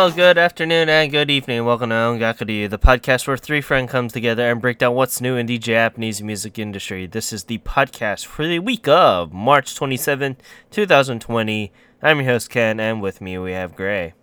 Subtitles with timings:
[0.00, 1.64] Hello, good afternoon, and good evening.
[1.64, 5.34] Welcome to Ongakuryu, the podcast where three friends come together and break down what's new
[5.34, 7.08] in the Japanese music industry.
[7.08, 10.36] This is the podcast for the week of March 27,
[10.70, 11.72] 2020.
[12.00, 14.14] I'm your host, Ken, and with me we have Gray.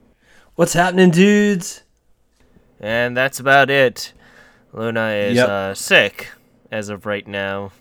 [0.56, 1.83] What's happening, dudes?
[2.80, 4.14] And that's about it.
[4.71, 5.50] Luna is Yep.
[5.50, 6.30] uh, sick
[6.71, 7.74] as of right now.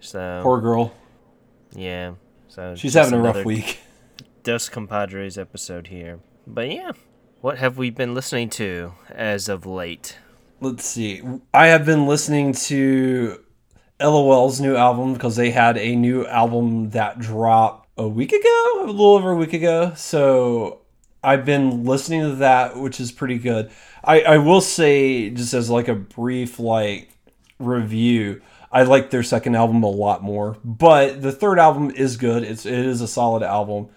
[0.00, 0.92] So, Poor girl.
[1.74, 2.12] yeah.
[2.48, 3.80] So She's having a rough week.
[4.42, 6.20] Dos Compadres episode here.
[6.46, 6.92] But yeah,
[7.42, 10.16] what have we been listening to as of late?
[10.60, 11.20] Let's see.
[11.52, 13.42] I have been listening to
[14.00, 18.86] LOL's new album because they had a new album that dropped a week ago, a
[18.86, 19.92] little over a week ago.
[19.96, 20.82] So
[21.24, 23.72] I've been listening to that, which is pretty good.
[24.04, 27.10] I, I will say, just as like a brief like
[27.58, 28.40] review,
[28.70, 30.58] I like their second album a lot more.
[30.64, 32.44] But the third album is good.
[32.44, 33.88] It's it is a solid album.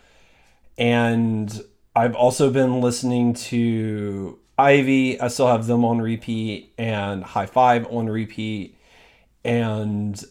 [0.80, 1.64] and
[1.96, 5.20] I've also been listening to Ivy.
[5.20, 8.78] I still have them on repeat, and High Five on repeat.
[9.44, 10.22] And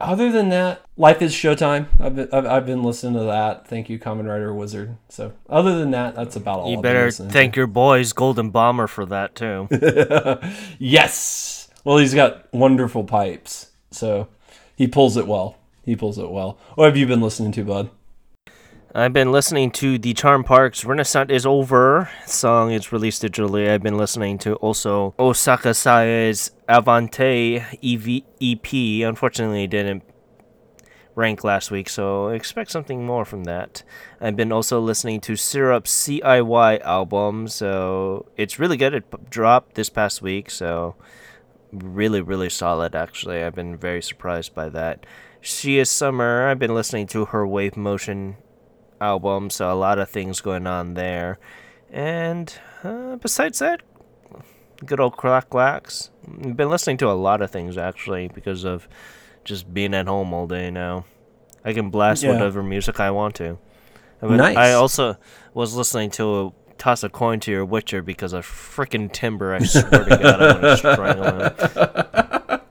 [0.00, 1.86] other than that, Life is Showtime.
[1.98, 3.66] I've been, I've, I've been listening to that.
[3.66, 4.96] Thank you, Kamen Rider Wizard.
[5.08, 6.70] So other than that, that's about all.
[6.70, 9.68] You I've been better thank your boys, Golden Bomber, for that too.
[10.78, 11.68] yes.
[11.84, 14.28] Well, he's got wonderful pipes, so
[14.76, 15.56] he pulls it well.
[15.82, 16.58] He pulls it well.
[16.74, 17.90] What have you been listening to, bud?
[18.92, 22.72] I've been listening to the Charm Parks Renaissance is Over song.
[22.72, 23.70] It's released digitally.
[23.70, 29.08] I've been listening to also Osaka Sae's Avante EV EP.
[29.08, 30.02] Unfortunately, it didn't
[31.14, 33.84] rank last week, so expect something more from that.
[34.20, 38.92] I've been also listening to Syrup's CIY album, so it's really good.
[38.92, 40.96] It dropped this past week, so
[41.70, 43.44] really, really solid, actually.
[43.44, 45.06] I've been very surprised by that.
[45.40, 46.48] She is Summer.
[46.48, 48.36] I've been listening to her Wave Motion
[49.00, 51.38] album, so a lot of things going on there.
[51.90, 52.52] And
[52.84, 53.82] uh, besides that,
[54.84, 56.10] good old Crack Wax.
[56.44, 58.88] I've been listening to a lot of things actually because of
[59.44, 61.04] just being at home all day now.
[61.64, 62.32] I can blast Yeah.
[62.32, 63.58] whatever music I want to.
[64.22, 64.56] I mean, Nice.
[64.56, 65.16] I also
[65.54, 69.54] was listening to Toss a Coin to Your Witcher because of freaking Timber.
[69.54, 72.60] I swear to God, I want to strangle him.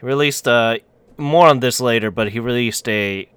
[0.00, 0.78] He released uh,
[1.16, 3.28] more on this later, but he released a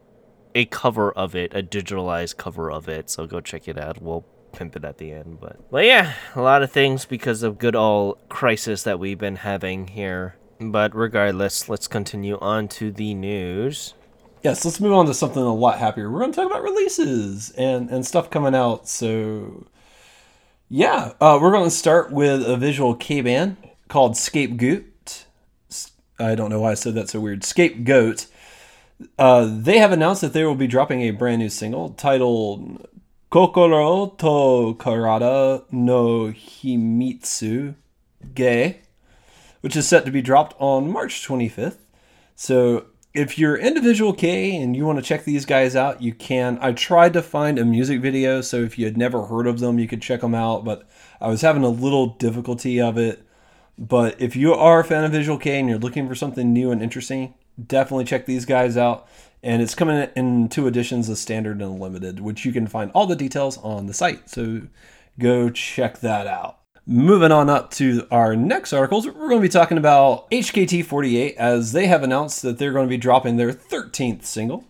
[0.56, 3.10] a cover of it, a digitalized cover of it.
[3.12, 4.02] So go check it out.
[4.02, 7.60] We'll pimp it at the end, but but yeah, a lot of things because of
[7.60, 10.38] good old crisis that we've been having here.
[10.60, 13.94] But regardless, let's continue on to the news.
[14.42, 16.10] Yes, let's move on to something a lot happier.
[16.10, 18.88] We're going to talk about releases and, and stuff coming out.
[18.88, 19.66] So,
[20.70, 23.58] yeah, uh, we're going to start with a visual K band
[23.90, 25.26] called Scapegoat.
[26.18, 27.44] I don't know why I said that so weird.
[27.44, 28.28] Scapegoat.
[29.18, 32.88] Uh, they have announced that they will be dropping a brand new single titled
[33.30, 37.76] Kokoro to Karada no Himitsu
[38.34, 38.76] Ge,
[39.62, 41.80] which is set to be dropped on March 25th.
[42.36, 46.58] So if you're individual K and you want to check these guys out, you can.
[46.62, 49.80] I tried to find a music video, so if you had never heard of them,
[49.80, 50.88] you could check them out, but
[51.20, 53.26] I was having a little difficulty of it.
[53.78, 56.72] But if you are a fan of Visual K and you're looking for something new
[56.72, 59.08] and interesting, definitely check these guys out.
[59.44, 63.06] And it's coming in two editions, a standard and limited, which you can find all
[63.06, 64.30] the details on the site.
[64.30, 64.64] So
[65.20, 66.60] go check that out.
[66.88, 71.72] Moving on up to our next articles, we're going to be talking about HKT48 as
[71.72, 74.66] they have announced that they're going to be dropping their 13th single.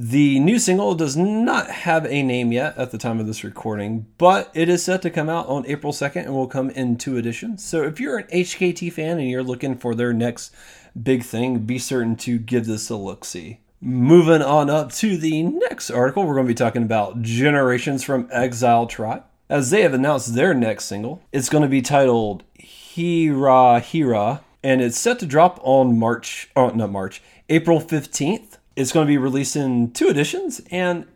[0.00, 4.06] The new single does not have a name yet at the time of this recording,
[4.16, 7.16] but it is set to come out on April 2nd and will come in two
[7.16, 7.64] editions.
[7.64, 10.54] So if you're an HKT fan and you're looking for their next
[11.00, 13.60] big thing, be certain to give this a look see.
[13.80, 18.28] Moving on up to the next article, we're going to be talking about Generations from
[18.32, 19.24] Exile Tribe.
[19.48, 24.82] As they have announced their next single, it's going to be titled Hira Hira, and
[24.82, 28.58] it's set to drop on March, oh, not March, April 15th.
[28.74, 31.06] It's going to be released in two editions, and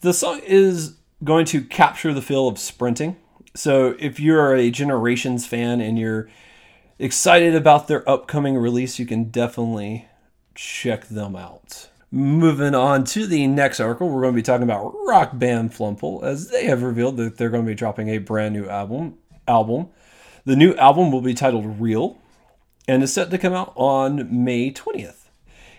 [0.00, 3.16] the song is going to capture the feel of sprinting.
[3.54, 6.28] So if you're a Generations fan and you're
[7.04, 10.08] excited about their upcoming release, you can definitely
[10.54, 11.90] check them out.
[12.10, 16.24] Moving on to the next article, we're going to be talking about rock band Flumpool
[16.24, 19.18] as they have revealed that they're going to be dropping a brand new album.
[19.46, 19.88] Album.
[20.46, 22.16] The new album will be titled Real
[22.88, 25.26] and is set to come out on May 20th.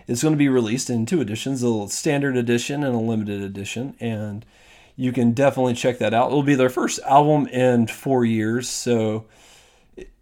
[0.06, 3.96] It's going to be released in two editions, a standard edition and a limited edition,
[3.98, 4.46] and
[4.94, 6.28] you can definitely check that out.
[6.28, 9.26] It'll be their first album in four years, so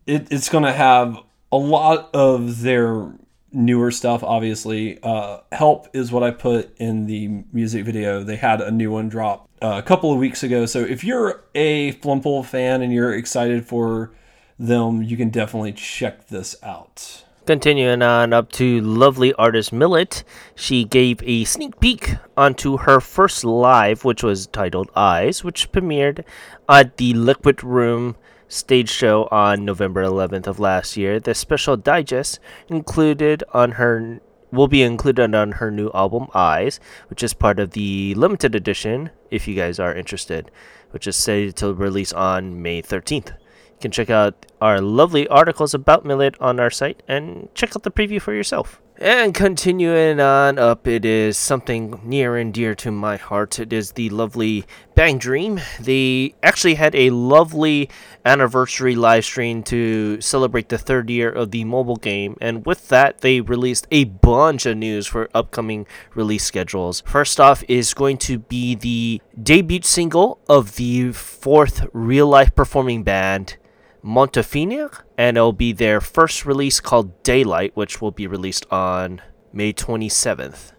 [0.07, 1.19] it, it's going to have
[1.51, 3.13] a lot of their
[3.53, 4.99] newer stuff, obviously.
[5.03, 8.23] Uh, Help is what I put in the music video.
[8.23, 10.67] They had a new one drop uh, a couple of weeks ago.
[10.67, 14.13] So if you're a Flumpool fan and you're excited for
[14.59, 17.25] them, you can definitely check this out.
[17.47, 20.25] Continuing on up to lovely artist milet,
[20.55, 26.25] she gave a sneak peek onto her first live, which was titled Eyes, which premiered
[26.71, 28.17] at the Liquid Room
[28.55, 31.19] stage show on November 11th of last year.
[31.19, 34.21] The special digest included on her
[34.53, 36.79] will be included on her new album Eyes,
[37.09, 40.51] which is part of the limited edition if you guys are interested,
[40.93, 45.75] which is slated to release on May 13th You can check out our lovely articles
[45.75, 48.81] about milet on our site and check out the preview for yourself.
[48.97, 53.59] And continuing on up, it is something near and dear to my heart.
[53.59, 55.61] It is the lovely Bang Dream.
[55.81, 57.91] They actually had a lovely
[58.25, 63.21] anniversary live stream to celebrate the third year of the mobile game, and with that,
[63.21, 67.03] they released a bunch of news for upcoming release schedules.
[67.05, 73.03] First off, is going to be the debut single of the fourth real life performing
[73.03, 73.57] band
[74.05, 79.23] Morfonica, and it'll be their first release called Daylight, which will be released on
[79.53, 80.73] May 27th.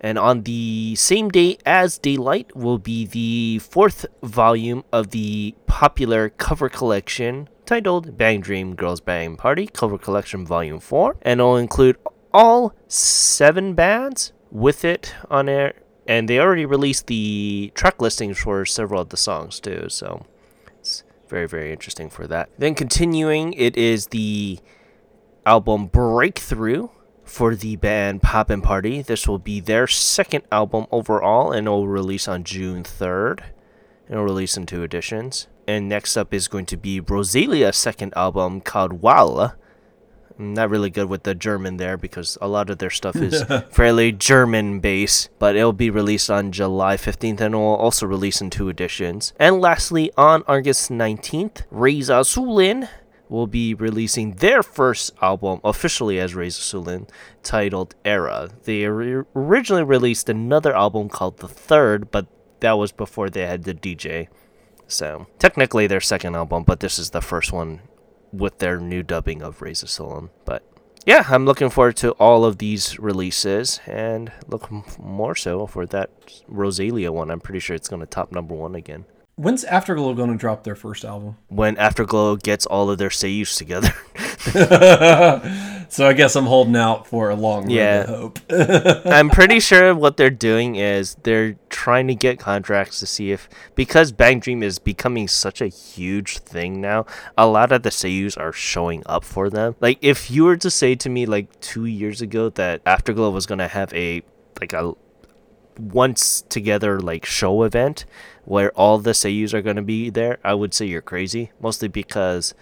[0.00, 6.30] And on the same day as Daylight will be the fourth volume of the popular
[6.30, 11.18] cover collection titled Bang Dream Girls Band Party Cover Collection Volume 4.
[11.20, 11.98] And it'll include
[12.32, 15.74] all seven bands with it on air.
[16.06, 20.24] And they already released the track listings for several of the songs too, so
[21.30, 22.50] very, very interesting for that.
[22.58, 24.58] Then continuing, it is the
[25.46, 26.88] album Breakthrough
[27.24, 29.00] for the band Poppin' Party.
[29.00, 33.40] This will be their second album overall and will release on June 3rd.
[34.08, 35.46] It'll release in two editions.
[35.68, 39.56] And next up is going to be Roselia's second album called Walla
[40.40, 44.12] not really good with the German there because a lot of their stuff is fairly
[44.12, 48.68] German based, but it'll be released on July 15th and will also release in two
[48.68, 49.32] editions.
[49.38, 52.88] And lastly, on August 19th, RAISE A SUILEN
[53.28, 57.06] will be releasing their first album officially as RAISE A SUILEN
[57.42, 58.50] titled Era.
[58.64, 62.26] They originally released another album called The Third, but
[62.60, 64.28] that was before they had the DJ.
[64.88, 67.80] So, technically their second album, but this is the first one
[68.32, 70.30] with their new dubbing of RAISE A SUILEN.
[70.44, 70.62] But
[71.06, 76.10] yeah, I'm looking forward to all of these releases and look more so for that
[76.48, 77.30] Roselia one.
[77.30, 79.04] I'm pretty sure it's going to top number one again.
[79.36, 81.36] When's Afterglow going to drop their first album?
[81.48, 83.94] When Afterglow gets all of their seiyus together.
[85.90, 88.06] so I guess I'm holding out for a long yeah.
[88.06, 88.38] hope.
[88.50, 93.48] I'm pretty sure what they're doing is they're trying to get contracts to see if
[93.74, 97.06] because Bang Dream is becoming such a huge thing now,
[97.36, 99.74] a lot of the seiyus are showing up for them.
[99.80, 103.46] Like if you were to say to me like two years ago that Afterglow was
[103.46, 104.22] gonna have a
[104.60, 104.94] like a
[105.78, 108.04] once together like show event
[108.44, 111.50] where all the seiyus are going to be there, I would say you're crazy.
[111.60, 112.54] Mostly because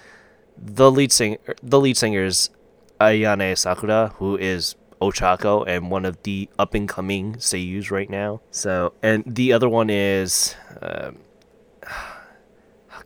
[0.57, 2.51] the lead singer, the lead singer is
[3.01, 8.41] Ayane Sakura, who is Ochako and one of the up and coming seiyus right now.
[8.51, 10.55] So, and the other one is.
[10.83, 11.19] Um,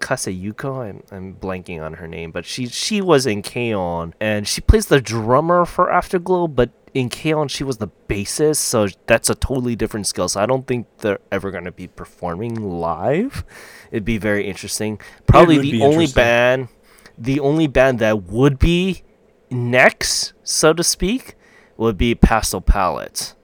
[0.03, 4.15] Kaseyuko, I'm, I'm blanking on her name, but she she was in K-On!
[4.21, 7.47] and she plays the drummer for Afterglow, but in K-On!
[7.47, 10.29] she was the bassist, so that's a totally different skill.
[10.29, 13.45] So I don't think they're ever going to be performing live.
[13.93, 15.01] It'd be very interesting.
[15.27, 16.69] Probably the only band,
[17.17, 19.05] the only band that would be
[19.53, 21.35] next, so to speak,
[21.77, 23.35] would be Pastel Palettes,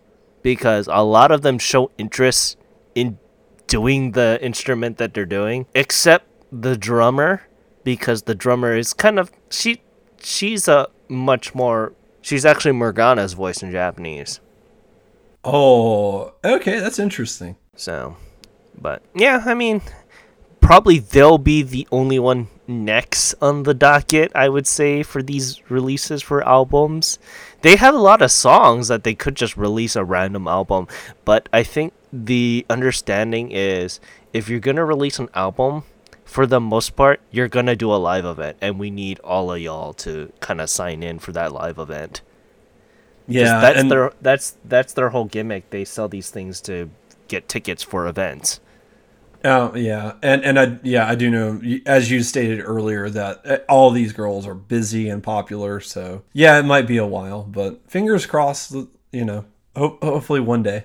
[0.42, 2.56] because a lot of them show interest
[2.94, 3.18] in
[3.66, 7.42] doing the instrument that they're doing, except the drummer,
[7.84, 9.82] because the drummer is kind of she
[10.20, 11.92] she's a much more
[12.28, 14.40] She's actually Morgana's voice in Japanese.
[15.44, 17.56] Oh, okay, that's interesting.
[17.74, 18.18] So,
[18.78, 19.80] but yeah, I mean,
[20.68, 25.62] probably they'll be the only one next on the docket, I would say, for these
[25.70, 27.18] releases for albums.
[27.62, 30.86] They have a lot of songs that they could just release a random album,
[31.24, 33.98] but I think the understanding is
[34.34, 35.84] if you're going to release an album,
[36.26, 39.62] for the most part, you're gonna do a live event, and we need all of
[39.62, 42.20] y'all to kind of sign in for that live event.
[43.26, 45.70] Yeah, that's and their that's that's their whole gimmick.
[45.70, 46.90] They sell these things to
[47.28, 48.60] get tickets for events.
[49.44, 53.58] Oh yeah, and and I yeah I do know as you stated earlier that eh,
[53.68, 55.80] all these girls are busy and popular.
[55.80, 58.74] So yeah, it might be a while, but fingers crossed.
[59.12, 59.44] You know,
[59.76, 60.84] ho- hopefully one day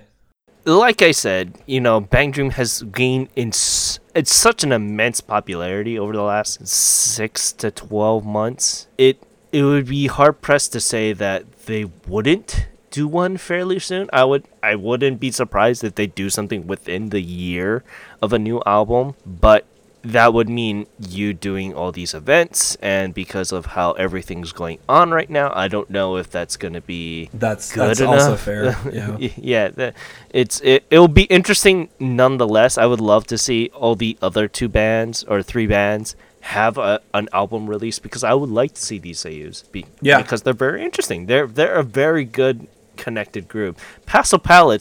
[0.66, 5.20] like I said, you know, Bang Dream has gained in s- it's such an immense
[5.20, 8.86] popularity over the last six to twelve months.
[8.96, 14.08] It it would be hard pressed to say that they wouldn't do one fairly soon.
[14.12, 17.82] I would I wouldn't be surprised if they do something within the year
[18.22, 19.66] of a new album, but
[20.04, 25.10] that would mean you doing all these events and because of how everything's going on
[25.16, 28.12] right now i don't know if that's going to be that's good that's enough.
[28.20, 28.76] also fair.
[28.92, 29.16] Yeah.
[29.40, 29.94] yeah that-
[30.28, 34.68] it's it, it'll be interesting nonetheless i would love to see all the other two
[34.68, 36.16] bands or three bands
[36.52, 40.20] have a, an album release because i would like to see these Seiyus be Yeah.
[40.20, 44.38] because they're very interesting they're they're a very good connected group paso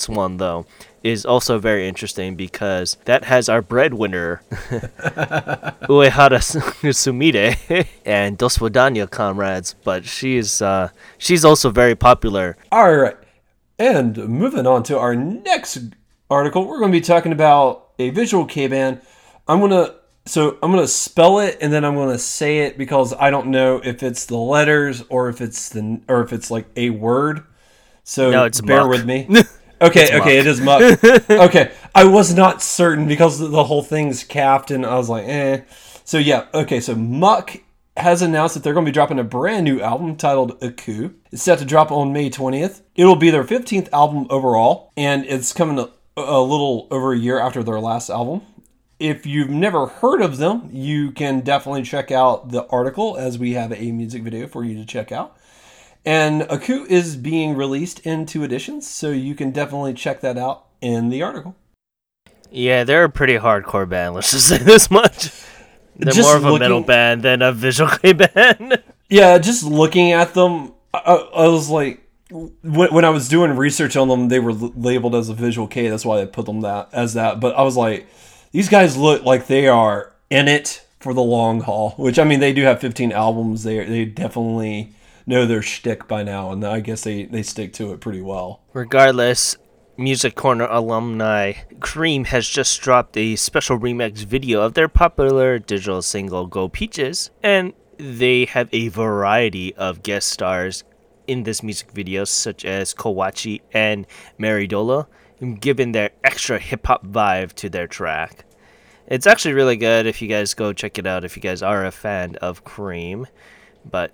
[0.07, 0.65] one though
[1.03, 4.41] is also very interesting because that has our breadwinner
[5.89, 12.57] Uehara Sumire and Dos Wadanya comrades, but she's uh, she's also very popular.
[12.71, 13.17] All right.
[13.77, 15.77] And moving on to our next
[16.29, 19.01] article, we're going to be talking about a visual K band.
[19.47, 22.59] I'm going to so I'm going to spell it and then I'm going to say
[22.59, 26.31] it because I don't know if it's the letters or if it's the or if
[26.31, 27.43] it's like a word.
[28.03, 28.89] So No, it's bear muck.
[28.89, 29.27] with me.
[29.81, 31.29] Okay, okay, it is MUCC.
[31.47, 35.61] okay, I was not certain because the whole thing's capped, and I was like, eh.
[36.05, 36.79] So yeah, okay.
[36.79, 37.63] So MUCC
[37.97, 41.11] has announced that they're going to be dropping a brand new album titled Aku.
[41.31, 42.81] It's set to drop on May 20th.
[42.95, 47.39] It'll be their 15th album overall, and it's coming a, a little over a year
[47.39, 48.41] after their last album.
[48.99, 53.51] If you've never heard of them, you can definitely check out the article as we
[53.53, 55.35] have a music video for you to check out.
[56.05, 60.65] And Aku is being released in two editions, so you can definitely check that out
[60.81, 61.55] in the article.
[62.51, 64.15] Yeah, they're a pretty hardcore band.
[64.15, 65.31] Let's just say this much.
[65.95, 68.83] They're Just more of a metal band than a visual K band.
[69.09, 73.95] Yeah, just looking at them, I, I was like, when, when I was doing research
[73.95, 75.87] on them, they were l- labeled as a visual K.
[75.87, 77.39] That's why I put them that as that.
[77.39, 78.07] But I was like,
[78.53, 81.91] these guys look like they are in it for the long haul.
[81.91, 83.63] Which I mean, they do have 15 albums.
[83.63, 87.93] They they definitely know their shtick by now, and I guess they they stick to
[87.93, 88.61] it pretty well.
[88.73, 89.57] Regardless,
[89.97, 96.01] Music Corner alumni Cream has just dropped a special remix video of their popular digital
[96.01, 100.83] single Go Peaches, and they have a variety of guest stars
[101.27, 104.07] in this music video, such as Kowachi and
[104.39, 105.07] Maridola,
[105.59, 108.45] giving their extra hip hop vibe to their track.
[109.05, 111.85] It's actually really good if you guys go check it out if you guys are
[111.85, 113.27] a fan of Cream,
[113.85, 114.11] but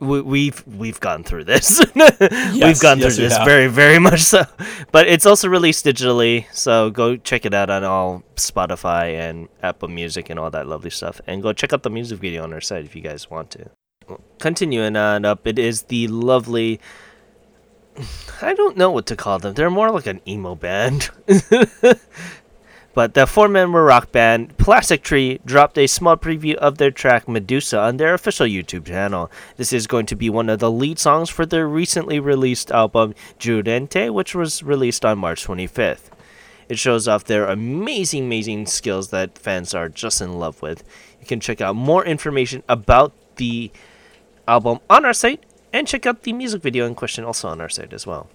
[0.00, 1.80] we, we've we've gone through this.
[1.94, 3.46] we've gone yes, through we this have.
[3.46, 4.44] very very much so.
[4.92, 9.88] But it's also released digitally, so go check it out on all Spotify and Apple
[9.88, 11.20] Music and all that lovely stuff.
[11.26, 13.70] And go check out the music video on our site if you guys want to.
[14.38, 16.80] Continuing on up, it is the lovely.
[18.42, 19.54] I don't know what to call them.
[19.54, 21.10] They're more like an emo band.
[22.98, 27.28] But the four member rock band Plastic Tree dropped a small preview of their track
[27.28, 29.30] Medusa on their official YouTube channel.
[29.56, 33.14] This is going to be one of the lead songs for their recently released album
[33.38, 36.10] Jurente, which was released on March 25th.
[36.68, 40.82] It shows off their amazing, amazing skills that fans are just in love with.
[41.20, 43.70] You can check out more information about the
[44.48, 47.68] album on our site and check out the music video in question also on our
[47.68, 48.28] site as well.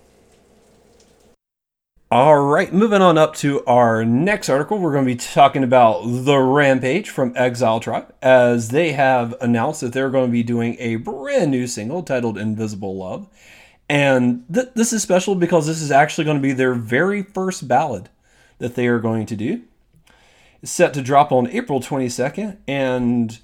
[2.13, 6.03] All right, moving on up to our next article, we're going to be talking about
[6.03, 10.75] The Rampage from Exile Tribe, as they have announced that they're going to be doing
[10.77, 13.27] a brand new single titled Invisible Love.
[13.89, 17.67] And th- this is special because this is actually going to be their very first
[17.67, 18.09] ballad
[18.59, 19.63] that they are going to do.
[20.61, 23.39] It's set to drop on April 22nd, and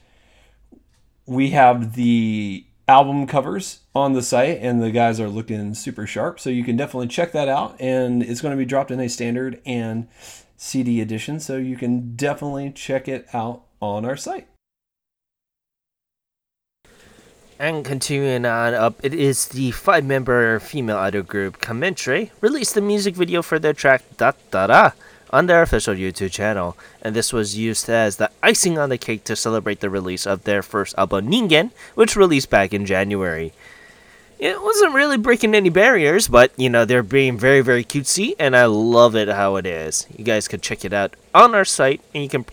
[1.25, 6.39] we have the album covers on the site and the guys are looking super sharp.
[6.39, 9.07] So you can definitely check that out and it's going to be dropped in a
[9.07, 10.07] standard and
[10.57, 14.47] cd edition so you can definitely check it out on our site.
[17.59, 22.81] And continuing on up, it is the five member female idol group Kamentre released the
[22.81, 24.91] music video for their track Da Da Da
[25.31, 26.77] on their official YouTube channel.
[27.01, 30.43] And this was used as the icing on the cake to celebrate the release of
[30.43, 33.53] their first album Ningen, which released back in January.
[34.39, 38.55] It wasn't really breaking any barriers, but you know, they're being very, very cutesy, and
[38.55, 40.07] I love it how it is.
[40.17, 42.45] You guys can check it out on our site, and you can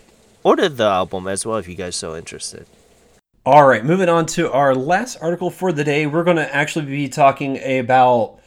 [0.43, 2.65] order the album as well if you guys so interested.
[3.45, 6.85] all right moving on to our last article for the day we're going to actually
[6.85, 8.37] be talking about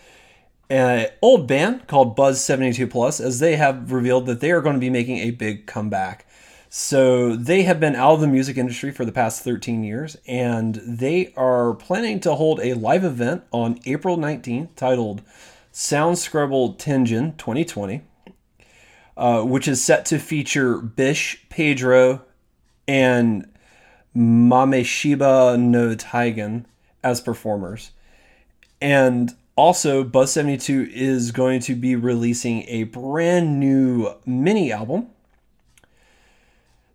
[0.70, 4.74] an old band called buzz 72 plus as they have revealed that they are going
[4.76, 6.26] to be making a big comeback
[6.68, 10.76] so they have been out of the music industry for the past 13 years and
[10.76, 15.22] they are planning to hold a live event on april 19th titled
[15.72, 18.02] sound scrabble tenjin 2020
[19.16, 22.22] uh, which is set to feature bish pedro
[22.86, 23.46] and
[24.16, 26.64] Mameshiba no Taigen
[27.02, 27.92] as performers.
[28.80, 35.08] And also, Buzz 72 is going to be releasing a brand new mini album.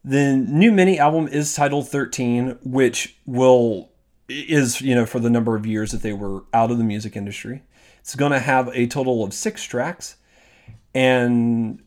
[0.03, 3.91] The new mini album is titled 13, which will
[4.27, 7.15] is, you know, for the number of years that they were out of the music
[7.15, 7.62] industry.
[8.00, 10.15] It's going to have a total of 6 tracks
[10.95, 11.84] and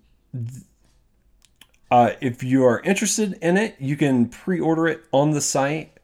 [1.90, 5.97] uh, if you are interested in it, you can pre-order it on the site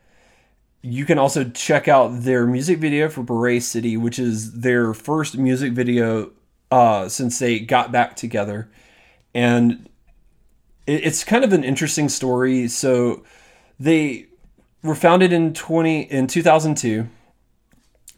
[0.85, 5.39] you can also check out their music video for Beret City, which is their first
[5.39, 6.31] music video
[6.71, 8.71] uh, since they got back together.
[9.35, 9.89] And
[10.87, 12.69] it's kind of an interesting story.
[12.69, 13.25] So
[13.81, 14.27] they
[14.83, 17.09] were founded in 20 in 2002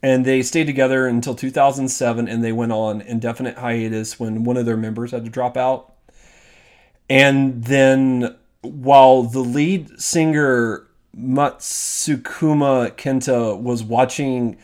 [0.03, 4.67] and they stayed together until 2007 and they went on indefinite hiatus when one of
[4.67, 5.95] their members had to drop out.
[7.09, 14.59] And then while the lead singer Matsukuma Kenta was watching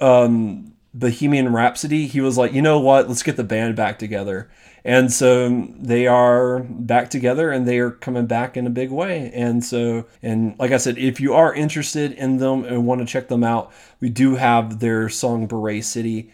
[0.00, 4.50] um, Bohemian Rhapsody, he was like, you know what, let's get the band back together.
[4.84, 9.30] And so they are back together and they are coming back in a big way.
[9.34, 13.06] And so, and like I said, if you are interested in them and want to
[13.06, 16.32] check them out, we do have their song Beret City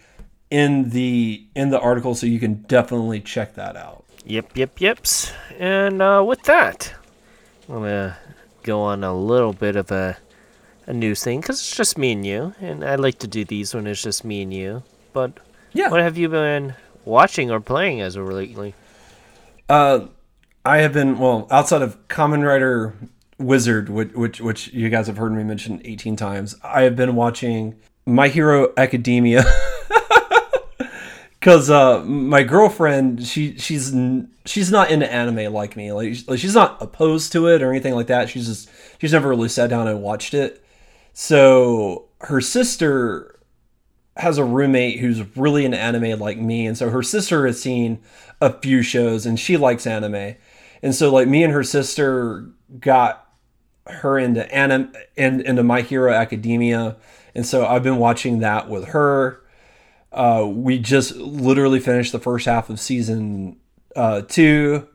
[0.51, 4.05] in the in the article so you can definitely check that out.
[4.25, 5.33] Yep, yep, yeps.
[5.59, 6.95] And uh, with that,
[7.69, 8.17] I'm gonna
[8.65, 10.17] go on a little bit of a
[10.87, 13.75] a news thing because it's just me and you, and I like to do these
[13.75, 14.83] when it's just me and you.
[15.13, 15.39] But
[15.73, 18.75] yeah, what have you been watching or playing as of lately?
[19.69, 20.07] Uh,
[20.65, 22.95] I have been well outside of Kamen Rider
[23.39, 26.57] Wizard, which, which which you guys have heard me mention eighteen times.
[26.63, 29.45] I have been watching My Hero Academia.
[31.45, 33.95] because uh, my girlfriend she she's
[34.47, 35.93] she's not into anime like me.
[35.93, 38.31] Like, like she's not opposed to it or anything like that.
[38.31, 40.65] She's just she's never really sat down and watched it.
[41.13, 43.39] So her sister
[44.17, 48.01] has a roommate who's really into anime like me and so her sister has seen
[48.41, 50.37] a few shows and she likes anime.
[50.83, 52.49] And so like me and her sister
[52.81, 53.29] got
[53.87, 56.97] her into anime and into my hero academia.
[57.35, 59.44] And so i've been watching that with her
[60.15, 63.57] uh, we just literally finished the first half of season
[63.97, 64.89] uh, two.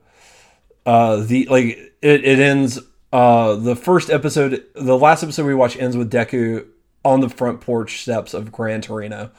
[0.86, 1.66] Uh, the like
[2.02, 2.80] it, it ends.
[3.12, 6.66] Uh, the first episode, the last episode we watched ends with Deku
[7.04, 9.32] on the front porch steps of Gran Torino.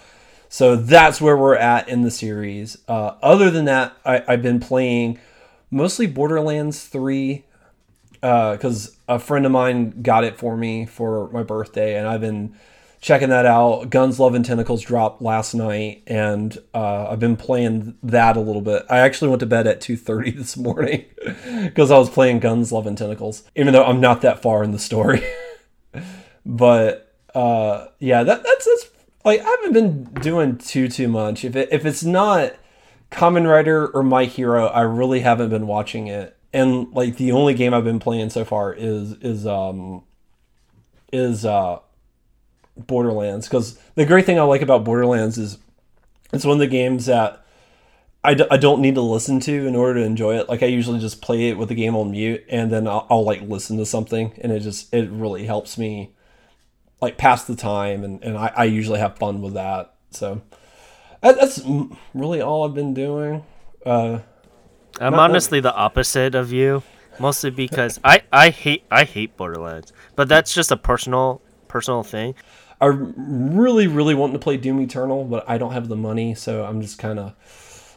[0.48, 2.76] So that's where we're at in the series.
[2.88, 5.18] Uh, other than that, I, I've been playing
[5.70, 7.44] mostly Borderlands 3
[8.14, 12.20] because uh, a friend of mine got it for me for my birthday, and I've
[12.20, 12.54] been
[13.00, 13.90] checking that out.
[13.90, 18.60] Guns, Love, and Tentacles dropped last night, and uh, I've been playing that a little
[18.60, 18.84] bit.
[18.90, 21.06] I actually went to bed at 2.30 this morning
[21.64, 24.72] because I was playing Guns, Love, and Tentacles, even though I'm not that far in
[24.72, 25.24] the story.
[26.46, 28.90] but uh, yeah, that, that's, that's
[29.24, 31.44] like, I haven't been doing too, too much.
[31.44, 32.54] If, it, if it's not
[33.10, 36.36] Kamen Rider or My Hero, I really haven't been watching it.
[36.52, 40.02] And like the only game I've been playing so far is is um
[41.12, 41.78] is uh
[42.86, 45.58] Borderlands because the great thing I like about Borderlands is
[46.32, 47.44] it's one of the games that
[48.22, 50.48] I d- I don't need to listen to in order to enjoy it.
[50.48, 53.24] Like I usually just play it with the game on mute and then I'll, I'll
[53.24, 56.12] like listen to something and it just it really helps me
[57.00, 59.94] like pass the time and, and I, I usually have fun with that.
[60.10, 60.42] So
[61.22, 61.62] that's
[62.14, 63.44] really all I've been doing.
[63.84, 64.20] Uh,
[65.00, 66.82] I'm honestly the opposite of you,
[67.18, 72.34] mostly because I, I hate I hate Borderlands, but that's just a personal personal thing.
[72.80, 76.64] I really, really want to play Doom Eternal, but I don't have the money, so
[76.64, 77.34] I'm just kind of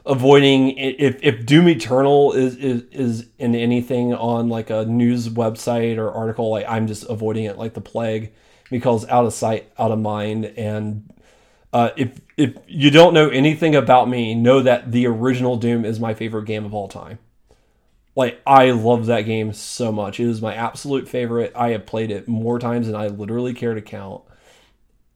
[0.06, 5.98] avoiding if, if Doom Eternal is, is is in anything on like a news website
[5.98, 8.34] or article, like I'm just avoiding it like the plague
[8.69, 10.46] because out of sight, out of mind.
[10.46, 11.13] And
[11.72, 16.00] uh, if if you don't know anything about me, know that the original Doom is
[16.00, 17.19] my favorite game of all time.
[18.17, 20.19] Like I love that game so much.
[20.19, 21.54] It is my absolute favorite.
[21.56, 24.24] I have played it more times than I literally care to count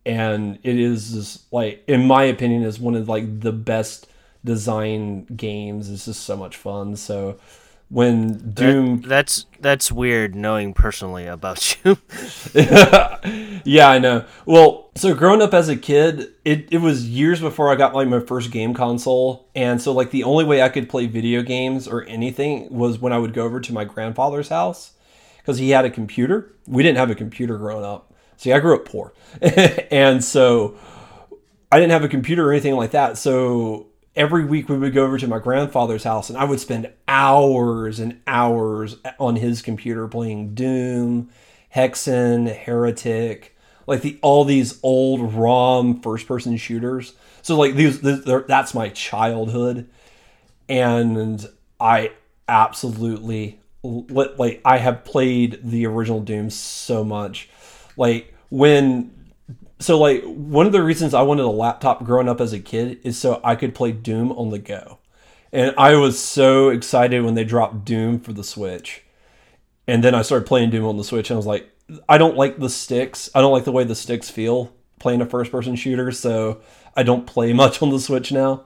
[0.07, 4.07] and it is just like in my opinion is one of like the best
[4.43, 5.89] design games.
[5.89, 6.95] It's just so much fun.
[6.95, 7.37] So
[7.89, 11.97] when doom that, that's that's weird knowing personally about you.
[13.65, 14.23] Yeah i know.
[14.45, 18.07] Well so growing up as a kid it, it was years before i got like
[18.07, 19.49] my first game console.
[19.55, 23.11] And so like the only way i could play video games or anything was when
[23.11, 24.93] i would go over to my grandfather's house
[25.39, 26.53] because he had a computer.
[26.65, 28.06] We didn't have a computer growing up
[28.37, 29.13] See, I grew up poor.
[29.41, 30.77] and so
[31.71, 33.17] I didn't have a computer or anything like that.
[33.17, 36.91] So every week we would go over to my grandfather's house and I would spend
[37.07, 41.29] hours and hours on his computer playing Doom,
[41.75, 47.13] Hexen, Heretic, like the all these old ROM first person shooters.
[47.41, 49.89] So like these, these that's my childhood,
[50.67, 51.47] and
[51.79, 52.11] I
[52.47, 57.49] absolutely like I have played the original Doom so much.
[57.97, 59.11] Like when
[59.79, 62.99] so like one of the reasons I wanted a laptop growing up as a kid
[63.03, 64.99] is so I could play Doom on the go.
[65.51, 69.03] And I was so excited when they dropped Doom for the Switch.
[69.87, 71.69] And then I started playing Doom on the Switch and I was like,
[72.09, 73.29] I don't like the sticks.
[73.33, 76.61] I don't like the way the sticks feel playing a first person shooter, so
[76.95, 78.63] I don't play much on the Switch now.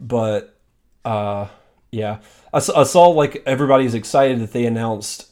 [0.00, 0.56] But
[1.04, 1.48] uh
[1.90, 2.20] yeah.
[2.52, 5.31] I, I saw like everybody's excited that they announced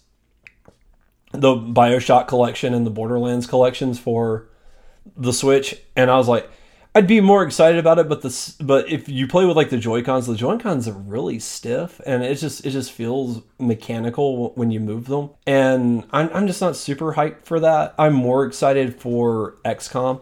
[1.33, 4.49] the BioShock collection and the Borderlands collections for
[5.16, 6.51] the Switch and I was like
[6.93, 9.79] I'd be more excited about it, but the but if you play with like the
[9.79, 14.51] Joy Cons, the Joy Cons are really stiff, and it just it just feels mechanical
[14.55, 15.31] when you move them.
[15.47, 17.95] And I'm I'm just not super hyped for that.
[17.97, 20.21] I'm more excited for XCOM.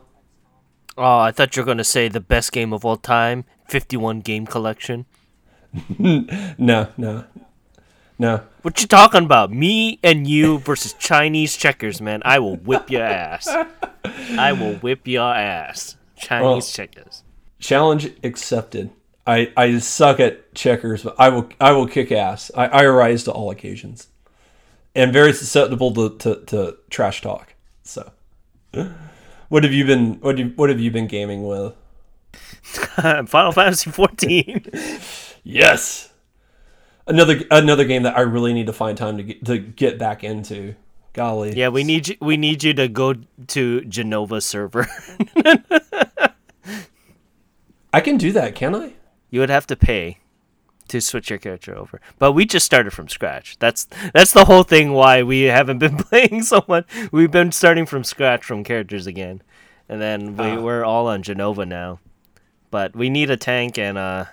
[0.99, 4.47] Oh, I thought you were gonna say the best game of all time, 51 game
[4.47, 5.07] collection.
[5.99, 7.25] no, no,
[8.19, 8.43] no.
[8.63, 9.53] What you talking about?
[9.53, 12.23] Me and you versus Chinese checkers, man.
[12.25, 13.49] I will whip your ass.
[14.05, 15.97] I will whip your ass.
[16.17, 17.23] Chinese well, checkers.
[17.61, 18.91] Challenge accepted.
[19.27, 22.51] I, I suck at checkers, but I will I will kick ass.
[22.57, 24.09] I, I rise to all occasions,
[24.95, 27.55] and very susceptible to, to, to trash talk.
[27.83, 28.11] So,
[29.49, 31.75] what have you been what have, what have you been gaming with?
[33.27, 34.67] Final Fantasy 14.
[35.45, 36.13] yes,
[37.09, 40.23] another another game that I really need to find time to get to get back
[40.23, 40.75] into.
[41.15, 41.57] Golly.
[41.57, 42.17] Yeah, we need you.
[42.21, 43.15] We need you to go
[43.49, 44.87] to Genova server.
[47.93, 48.93] I can do that, can I?
[49.31, 50.19] You would have to pay
[50.89, 52.01] to switch your character over.
[52.19, 53.59] But we just started from scratch.
[53.59, 56.87] That's that's the whole thing why we haven't been playing so much.
[57.11, 59.43] We've been starting from scratch from characters again.
[59.89, 60.61] And then we, uh.
[60.61, 62.01] we're all on Genova now.
[62.71, 64.31] But we need a tank and a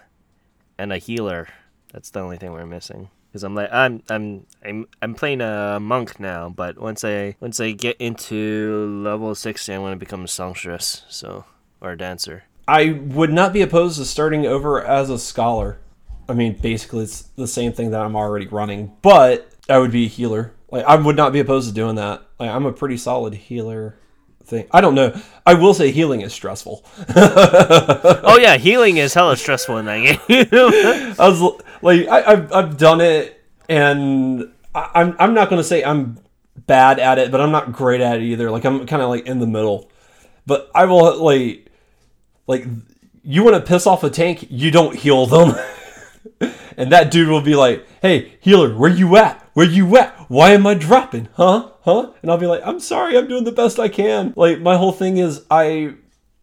[0.78, 1.48] and a healer.
[1.95, 5.79] That's the only thing we're missing because I'm like I'm I'm I'm I'm playing a
[5.79, 10.25] monk now, but once I once I get into level sixty, I want to become
[10.25, 11.45] a songstress, so
[11.79, 12.43] or a dancer.
[12.67, 15.79] I would not be opposed to starting over as a scholar.
[16.27, 20.03] I mean, basically, it's the same thing that I'm already running, but I would be
[20.03, 20.51] a healer.
[20.69, 22.23] Like I would not be opposed to doing that.
[22.38, 23.97] Like I'm a pretty solid healer
[24.43, 24.67] thing.
[24.71, 25.17] I don't know.
[25.45, 26.86] I will say healing is stressful.
[27.15, 30.47] oh yeah, healing is hella stressful in that game.
[31.19, 35.84] I was like, I, have I've done it, and I, I'm I'm not gonna say
[35.84, 36.17] I'm
[36.56, 38.50] bad at it, but I'm not great at it either.
[38.50, 39.91] Like I'm kind of like in the middle.
[40.45, 41.67] But I will like
[42.48, 42.65] like
[43.24, 45.56] you want to piss off a tank, you don't heal them.
[46.78, 49.48] and that dude will be like, "Hey, healer, where you at?
[49.54, 50.13] Where you at?
[50.30, 51.30] Why am I dropping?
[51.34, 51.71] Huh?
[51.82, 54.78] Huh?" And I'll be like, "I'm sorry, I'm doing the best I can." Like my
[54.78, 55.95] whole thing is I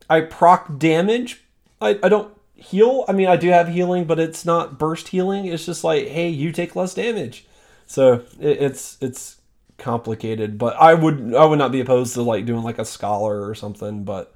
[0.09, 1.43] I proc damage.
[1.81, 3.05] I I don't heal.
[3.09, 5.47] I mean, I do have healing, but it's not burst healing.
[5.47, 7.47] It's just like, "Hey, you take less damage."
[7.87, 9.37] So it, it's it's
[9.79, 13.49] complicated, but I would I would not be opposed to like doing like a scholar
[13.49, 14.35] or something, but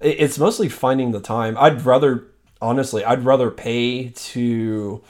[0.00, 1.56] it's mostly finding the time.
[1.58, 2.24] I'd rather
[2.60, 5.02] honestly, I'd rather pay to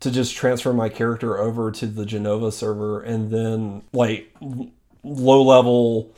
[0.00, 4.30] to just transfer my character over to the Genova server and then like
[5.02, 6.12] low level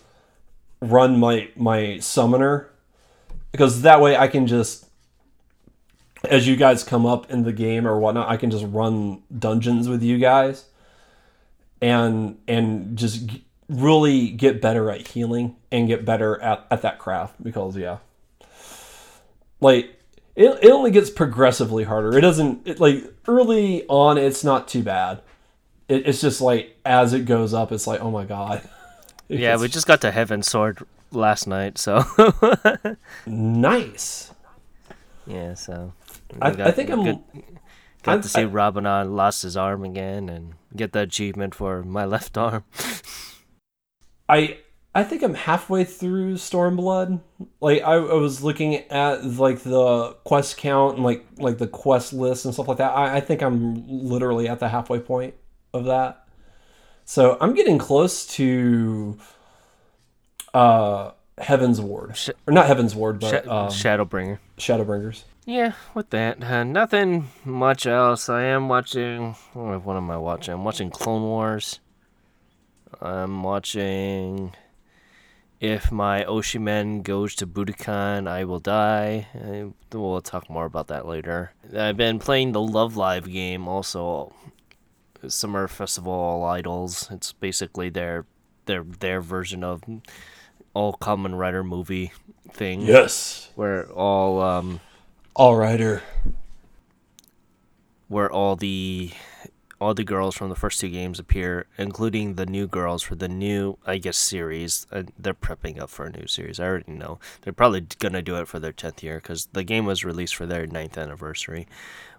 [0.81, 2.69] run my my summoner
[3.53, 4.86] because that way I can just
[6.24, 9.88] as you guys come up in the game or whatnot, I can just run dungeons
[9.88, 10.66] with you guys
[11.81, 13.31] and and just
[13.68, 17.98] really get better at healing and get better at, at that craft because yeah.
[19.61, 19.96] Like
[20.35, 22.16] it, it only gets progressively harder.
[22.16, 25.20] It doesn't it, like early on it's not too bad.
[25.88, 28.68] It, it's just like as it goes up it's like oh my god.
[29.29, 29.62] Yeah gets...
[29.62, 32.05] we just got to Heavensward last night so.
[33.26, 34.33] Nice.
[35.26, 35.92] Yeah so
[36.40, 37.18] I, got, I, think i'm good,
[38.03, 41.83] got I'm, to see I, Rabbanon lost his arm again and get the achievement for
[41.83, 42.64] my left arm
[44.29, 44.59] I
[44.96, 47.20] I think I'm halfway through Stormblood.
[47.61, 52.14] Like I, I, was looking at like the quest count and like like the quest
[52.14, 52.92] list and stuff like that.
[52.92, 55.35] I, I think I'm literally at the halfway point
[55.75, 56.27] of that.
[57.05, 59.18] So I'm getting close to
[60.55, 62.16] uh Heavensward.
[62.16, 64.38] Sh- or not Heavensward, but Sh- um, Shadowbringer.
[64.57, 65.25] Shadowbringers.
[65.46, 68.28] Yeah, with that, uh, nothing much else.
[68.28, 69.35] I am watching.
[69.54, 70.54] What am I watching?
[70.54, 71.78] I'm watching Clone Wars.
[73.00, 74.56] I'm watching.
[75.61, 79.28] If my Oshimen goes to Budokan, I will die.
[79.92, 81.52] We'll talk more about that later.
[81.74, 84.35] I've been playing the Love Live game also.
[85.28, 87.09] Summer Festival All Idols.
[87.12, 88.26] It's basically their
[88.66, 89.85] their their version of
[90.74, 92.12] all Kamen Rider movie
[92.50, 92.82] thing.
[92.82, 93.50] Yes.
[93.54, 94.80] Where all um
[95.37, 96.03] All righter.
[98.09, 99.11] where all the
[99.79, 103.29] all the girls from the first two games appear, including the new girls for the
[103.29, 104.87] new, I guess, series.
[104.90, 106.59] Uh, they're prepping up for a new series.
[106.59, 109.85] I already know they're probably gonna do it for their tenth year because the game
[109.85, 111.66] was released for their ninth anniversary.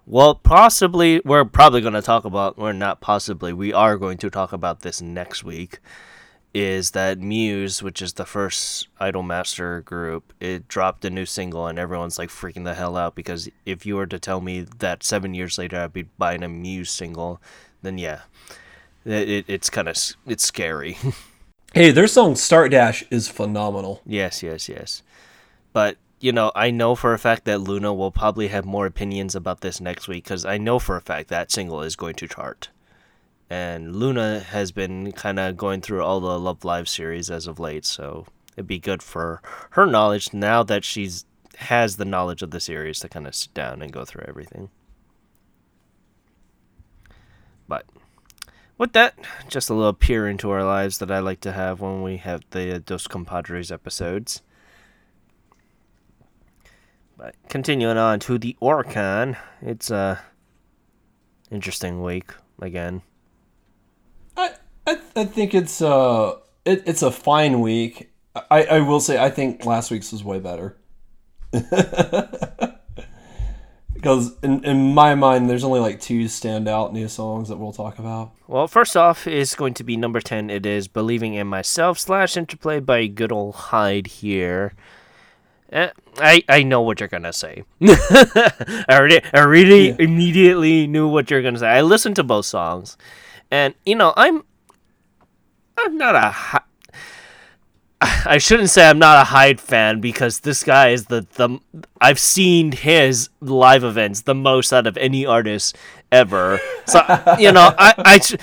[0.06, 4.52] Well, possibly we're probably gonna talk about, or not possibly, we are going to talk
[4.52, 5.80] about this next week.
[6.58, 11.78] Is that Muse, which is the first Idolmaster group, it dropped a new single and
[11.78, 15.34] everyone's like freaking the hell out because if you were to tell me that seven
[15.34, 17.40] years later I'd be buying a Muse single,
[17.82, 18.22] then yeah,
[19.04, 20.98] it, it, it's kind of it's scary.
[21.74, 24.00] Hey, their song Start Dash is phenomenal.
[24.06, 25.02] yes, yes, yes.
[25.74, 29.36] But you know, I know for a fact that Luna will probably have more opinions
[29.36, 32.26] about this next week because I know for a fact that single is going to
[32.26, 32.70] chart.
[33.50, 37.58] And Luna has been kind of going through all the Love Live series as of
[37.58, 41.24] late, so it'd be good for her knowledge now that she's
[41.58, 44.70] has the knowledge of the series to kind of sit down and go through everything.
[47.66, 47.84] But
[48.76, 49.14] with that,
[49.48, 52.42] just a little peer into our lives that I like to have when we have
[52.50, 54.42] the Dos Compadres episodes.
[57.16, 60.20] But continuing on to the Oricon, it's a
[61.50, 62.30] interesting week
[62.60, 63.02] again.
[64.88, 68.10] I I, I think it's uh it, it's a fine week.
[68.50, 70.76] I, I will say I think last week's was way better.
[73.94, 77.98] because in, in my mind there's only like two standout new songs that we'll talk
[77.98, 78.32] about.
[78.46, 80.50] Well, first off is going to be number 10.
[80.50, 84.72] It is Believing in Myself slash Interplay by good old Hyde here.
[85.70, 87.64] Eh, I, I know what you're going to say.
[87.82, 89.96] I already, I really Yeah.
[89.98, 91.66] immediately knew what you're going to say.
[91.68, 92.96] I listened to both songs.
[93.50, 94.44] And, you know, I'm
[95.78, 96.60] I'm not a Hy-
[98.00, 101.58] I shouldn't say I'm not a Hyde fan because this guy is the the
[102.00, 105.76] I've seen his live events the most out of any artist
[106.12, 106.60] ever.
[106.86, 107.00] So
[107.38, 108.36] you know, I I, sh-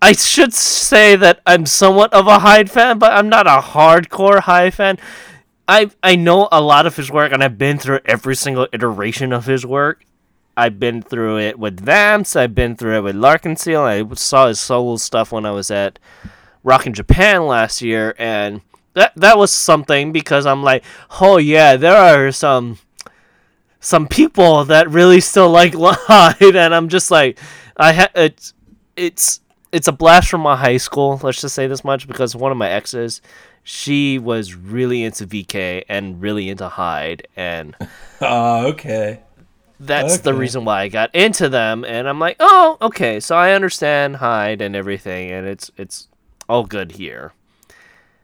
[0.00, 4.40] I should say that I'm somewhat of a Hyde fan, but I'm not a hardcore
[4.40, 4.98] Hyde fan.
[5.68, 9.32] I I know a lot of his work, and I've been through every single iteration
[9.34, 10.04] of his work.
[10.56, 12.36] I've been through it with Vamps.
[12.36, 13.82] I've been through it with L'Arc-en-Ciel.
[13.82, 15.98] I saw his solo stuff when I was at
[16.64, 18.62] Rock in Japan last year, and
[18.94, 20.82] that that was something because I'm like,
[21.20, 22.78] oh yeah, there are some
[23.80, 27.38] some people that really still like Hyde, and I'm just like,
[27.76, 28.54] I ha- it's
[28.96, 29.40] it's
[29.72, 31.20] it's a blast from my high school.
[31.22, 33.20] Let's just say this much because one of my exes,
[33.62, 37.76] she was really into VK and really into Hyde, and
[38.20, 39.20] Uh, okay.
[39.80, 41.84] that's the reason why I got into them.
[41.84, 46.08] And I'm like, oh, okay, so I understand Hyde and everything, and it's it's
[46.48, 47.32] all good here.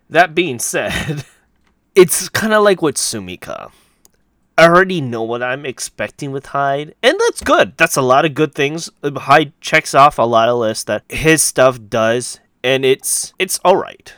[0.08, 1.24] That being said,
[1.94, 3.70] it's kind of like with Sumika.
[4.58, 7.78] I already know what I'm expecting with Hyde, and that's good.
[7.78, 8.90] That's a lot of good things.
[9.02, 13.76] Hyde checks off a lot of lists that his stuff does, and it's it's all
[13.76, 14.12] right.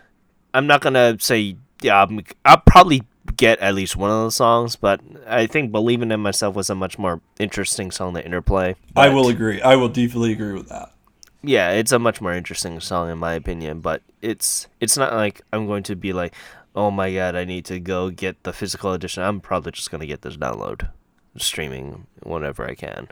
[0.53, 2.03] I'm not gonna say yeah.
[2.03, 3.05] I'm, I'll probably
[3.37, 6.75] get at least one of the songs, but I think "Believing in Myself" was a
[6.75, 8.75] much more interesting song than interplay.
[8.97, 9.63] I will agree.
[9.63, 10.93] I will deeply agree with that.
[11.43, 15.41] Yeah, it's a much more interesting song in my opinion, but it's it's not like
[15.53, 16.35] I'm going to be like,
[16.75, 20.01] "Oh my god, I need to go get the physical edition." I'm probably just going
[20.01, 20.89] to get this download
[21.37, 23.09] streaming whenever I can.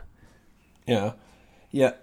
[0.85, 1.13] Yeah.
[1.71, 1.93] Yeah.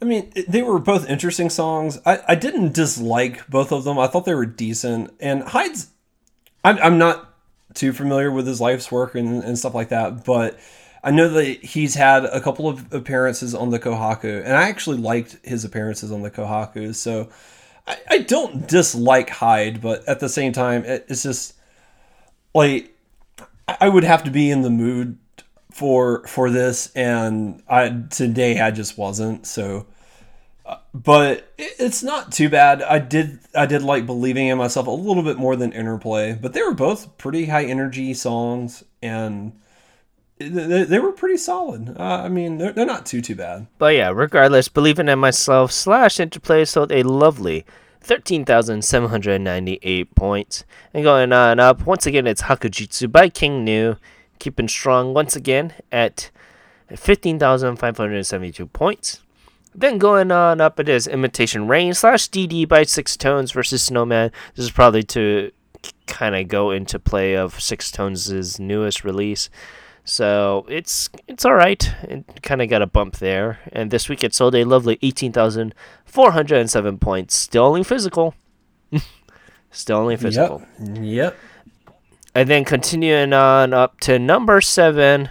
[0.00, 2.00] I mean, they were both interesting songs.
[2.04, 3.98] I, I didn't dislike both of them.
[3.98, 5.14] I thought they were decent.
[5.20, 5.90] And Hyde's,
[6.64, 7.32] I'm, I'm not
[7.74, 10.58] too familiar with his life's work and, and stuff like that, but
[11.04, 14.98] I know that he's had a couple of appearances on the Kohaku, and I actually
[14.98, 16.94] liked his appearances on the Kohaku.
[16.94, 17.28] So
[17.86, 21.54] I, I don't dislike Hyde, but at the same time, it, it's just
[22.54, 22.96] like
[23.80, 25.18] I would have to be in the mood
[25.70, 29.86] for for this and I today I just wasn't so
[30.66, 32.82] uh, but it- it's not too bad.
[32.82, 36.52] I did I did like believing in myself a little bit more than interplay, but
[36.52, 39.52] they were both pretty high energy songs and
[40.48, 41.96] they, they were pretty solid.
[41.98, 43.66] Uh, I mean, they're, they're not too too bad.
[43.78, 47.66] But yeah, regardless, believing in myself slash interplay sold a lovely
[48.00, 50.64] 13,798 points.
[50.92, 53.96] And going on up, once again, it's Hakujitsu by King Gnu,
[54.38, 56.30] keeping strong once again at
[56.94, 59.20] 15,572 points.
[59.74, 64.30] Then going on up, it is Imitation Rain slash DD by SixTONES versus Snow Man.
[64.54, 65.50] This is probably to
[66.06, 69.48] kind of go into play of SixTONES' newest release.
[70.04, 71.94] So it's it's all right.
[72.02, 75.32] It kind of got a bump there, and this week it sold a lovely eighteen
[75.32, 78.34] thousand four hundred and seven points, still only physical.
[79.74, 80.62] Still only physical.
[80.78, 80.98] Yep.
[81.00, 81.36] Yep.
[82.34, 85.30] And then continuing on up to number seven.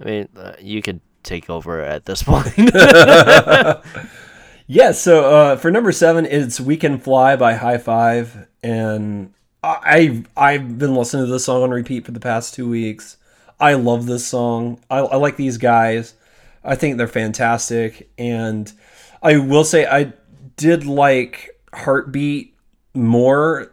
[0.00, 2.52] I mean, uh, you could take over at this point.
[4.66, 4.90] yeah.
[4.90, 10.78] So uh, for number seven, it's "We Can Fly" by High Five, and I I've
[10.78, 13.18] been listening to this song on repeat for the past two weeks.
[13.60, 14.80] I love this song.
[14.90, 16.14] I, I like these guys.
[16.64, 18.70] I think they're fantastic, and
[19.22, 20.12] I will say I
[20.56, 22.54] did like Heartbeat
[22.94, 23.72] more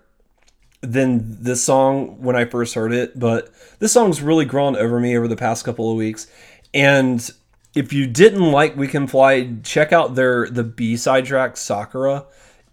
[0.82, 5.18] than this song when I first heard it, but this song's really grown over me
[5.18, 6.28] over the past couple of weeks.
[6.74, 7.28] And
[7.74, 12.26] if you didn't like We Can Fly, check out their the B side track Sakura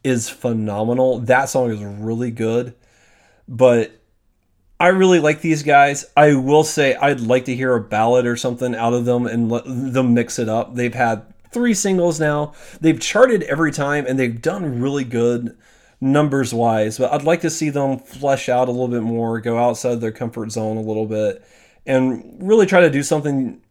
[0.04, 1.20] is phenomenal.
[1.20, 2.74] That song is really good.
[3.48, 4.00] But
[4.82, 6.06] I really like these guys.
[6.16, 9.48] I will say I'd like to hear a ballad or something out of them and
[9.48, 10.74] let them mix it up.
[10.74, 12.52] They've had three singles now.
[12.80, 15.56] They've charted every time and they've done really good
[16.00, 19.56] numbers wise, but I'd like to see them flesh out a little bit more, go
[19.56, 21.44] outside their comfort zone a little bit,
[21.86, 23.62] and really try to do something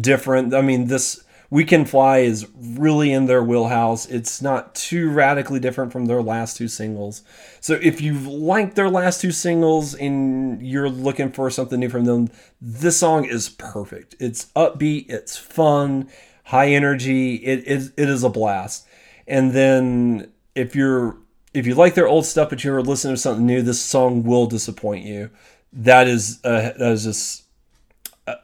[0.00, 0.52] different.
[0.52, 4.06] I mean, this We Can Fly is really in their wheelhouse.
[4.06, 7.22] It's not too radically different from their last two singles.
[7.60, 12.04] So if you've liked their last two singles and you're looking for something new from
[12.04, 12.30] them,
[12.60, 14.16] this song is perfect.
[14.18, 16.08] It's upbeat, it's fun,
[16.44, 17.36] high energy.
[17.36, 18.86] It is it is a blast.
[19.26, 21.16] And then if you're
[21.54, 24.46] if you like their old stuff but you're listening to something new, this song will
[24.46, 25.30] disappoint you.
[25.72, 27.44] That is uh, that is just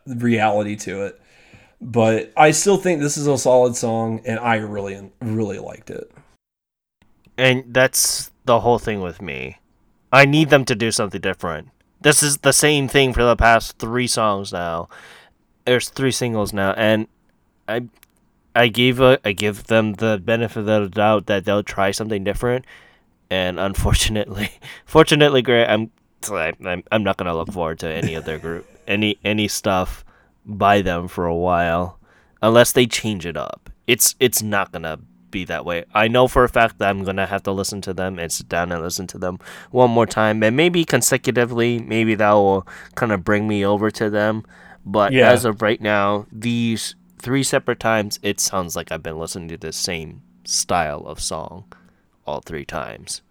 [0.07, 1.22] reality to it.
[1.83, 6.11] But I still think this is a solid song, and I really really liked it.
[7.37, 9.59] And that's the whole thing with me.
[10.13, 11.71] I need them to do something different.
[12.01, 14.89] This is the same thing for the past three songs now.
[15.65, 17.09] There's three singles now, and
[17.67, 17.89] I
[18.55, 22.23] I gave a I give them the benefit of the doubt that they'll try something
[22.23, 22.65] different
[23.33, 24.51] and unfortunately,
[24.85, 25.91] fortunately, Grant, I'm
[26.67, 30.05] I'm I'm not gonna look forward to any of their group, any any stuff
[30.45, 31.99] by them for a while,
[32.41, 33.71] unless they change it up.
[33.87, 34.99] It's it's not gonna
[35.31, 35.85] be that way.
[35.95, 38.49] I know for a fact that I'm gonna have to listen to them and sit
[38.49, 39.39] down and listen to them
[39.71, 41.79] one more time, and maybe consecutively.
[41.81, 44.45] Maybe that will kind of bring me over to them.
[44.85, 45.31] But yeah.
[45.31, 49.57] as of right now, these three separate times, it sounds like I've been listening to
[49.57, 51.73] the same style of song
[52.27, 53.23] all three times.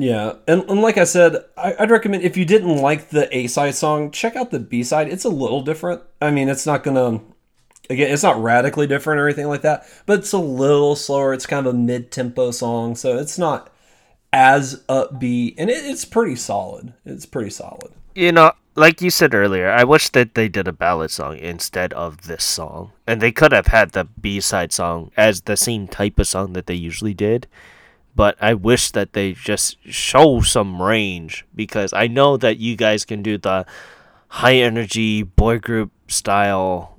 [0.00, 3.46] Yeah, and, and like I said, I, would recommend if you didn't like the A
[3.48, 5.08] side song, check out the B side.
[5.08, 6.00] It's a little different.
[6.22, 7.20] I mean, it's not gonna
[7.90, 11.34] again, it's not radically different or anything like that, but it's a little slower.
[11.34, 13.70] It's kind of a mid tempo song, so it's not
[14.32, 16.94] as upbeat, and it, it's pretty solid.
[17.04, 17.92] It's pretty solid.
[18.14, 21.92] You know, like you said earlier, I wish that they did a ballad song instead
[21.92, 25.88] of this song, and they could have had the B side song as the same
[25.88, 27.46] type of song that they usually did
[28.14, 33.04] but I wish that they just show some range because I know that you guys
[33.04, 33.66] can do the
[34.28, 36.98] high energy boy group style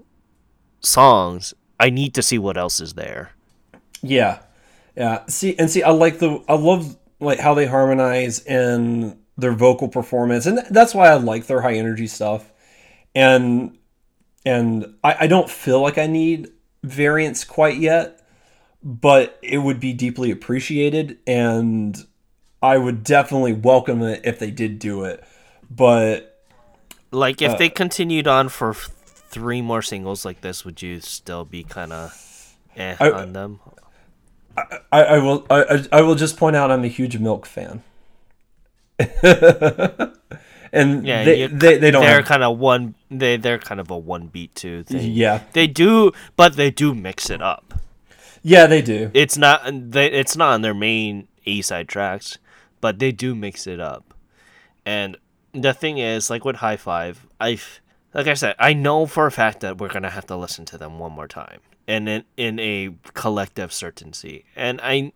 [0.80, 1.54] songs.
[1.80, 3.32] I need to see what else is there.
[4.02, 4.40] Yeah.
[4.96, 5.26] Yeah.
[5.28, 9.88] See and see I like the I love like how they harmonize and their vocal
[9.88, 12.52] performance and that's why I like their high energy stuff.
[13.16, 13.78] And
[14.46, 16.52] and I, I don't feel like I need
[16.84, 18.21] variants quite yet
[18.84, 22.06] but it would be deeply appreciated and
[22.62, 25.24] I would definitely welcome it if they did do it.
[25.70, 26.40] But
[27.12, 31.46] like if uh, they continued on for three more singles like this, would you still
[31.46, 33.60] be kind of eh I, on them?
[34.58, 37.84] I, I, will I, I will just point out I'm a huge Milk fan.
[40.72, 42.04] and yeah, they, they, they don't.
[42.04, 42.26] They're have...
[42.26, 42.94] kind of one.
[43.10, 45.12] They they're kind of a one beat too thing.
[45.12, 47.74] Yeah, they do, but they do mix it up.
[48.44, 49.12] Yeah, they do.
[49.14, 52.38] It's not they, it's not on their main A side tracks,
[52.80, 54.14] but they do mix it up.
[54.86, 55.18] And
[55.54, 57.82] the thing is, like with High Five, I've
[58.14, 60.78] like I said, I know for a fact that we're gonna have to listen to
[60.78, 64.46] them one more time, and in in a collective certainty.
[64.56, 65.14] And I,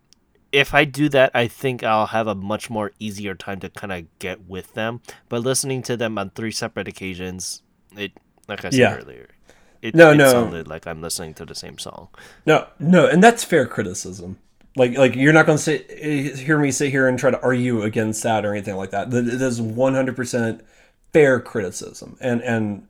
[0.51, 3.91] if I do that, I think I'll have a much more easier time to kind
[3.91, 5.01] of get with them.
[5.28, 7.63] But listening to them on three separate occasions,
[7.97, 8.13] it
[8.47, 8.95] like I said yeah.
[8.95, 9.30] earlier,
[9.86, 10.31] it, no, it no.
[10.31, 12.09] sounded like I'm listening to the same song.
[12.45, 14.39] No, no, and that's fair criticism.
[14.75, 17.83] Like, like you're not going to sit hear me sit here and try to argue
[17.83, 19.13] against that or anything like that.
[19.13, 20.65] It is 100 percent
[21.13, 22.88] fair criticism, and and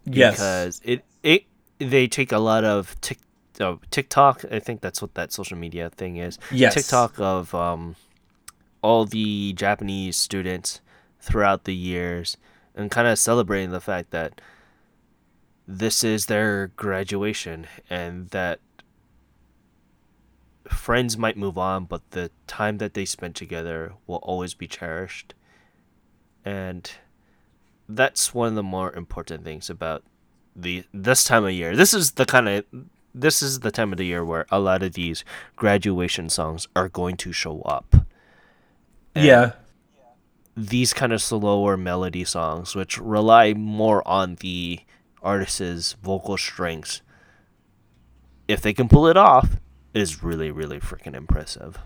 [0.05, 0.34] Yes.
[0.34, 1.45] because it it
[1.78, 3.18] they take a lot of tick,
[3.61, 4.45] uh, TikTok.
[4.51, 6.39] I think that's what that social media thing is.
[6.51, 6.74] Yes.
[6.74, 7.97] TikTok of um,
[8.82, 10.80] all the Japanese students
[11.20, 12.36] throughout the years
[12.74, 14.41] and kind of celebrating the fact that
[15.66, 18.61] this is their graduation and that
[20.71, 25.35] friends might move on, but the time that they spent together will always be cherished.
[26.45, 26.91] And
[27.89, 30.05] that's one of the more important things about
[30.55, 31.77] the this time of year.
[31.77, 32.64] This is the kind of
[33.14, 35.25] this is the time of the year where a lot of these
[35.57, 37.95] graduation songs are going to show up.
[39.14, 39.53] And yeah.
[40.57, 44.81] These kind of slower melody songs, which rely more on the
[45.23, 47.01] artist's vocal strengths,
[48.49, 49.57] if they can pull it off,
[49.99, 51.79] is really, really freaking impressive.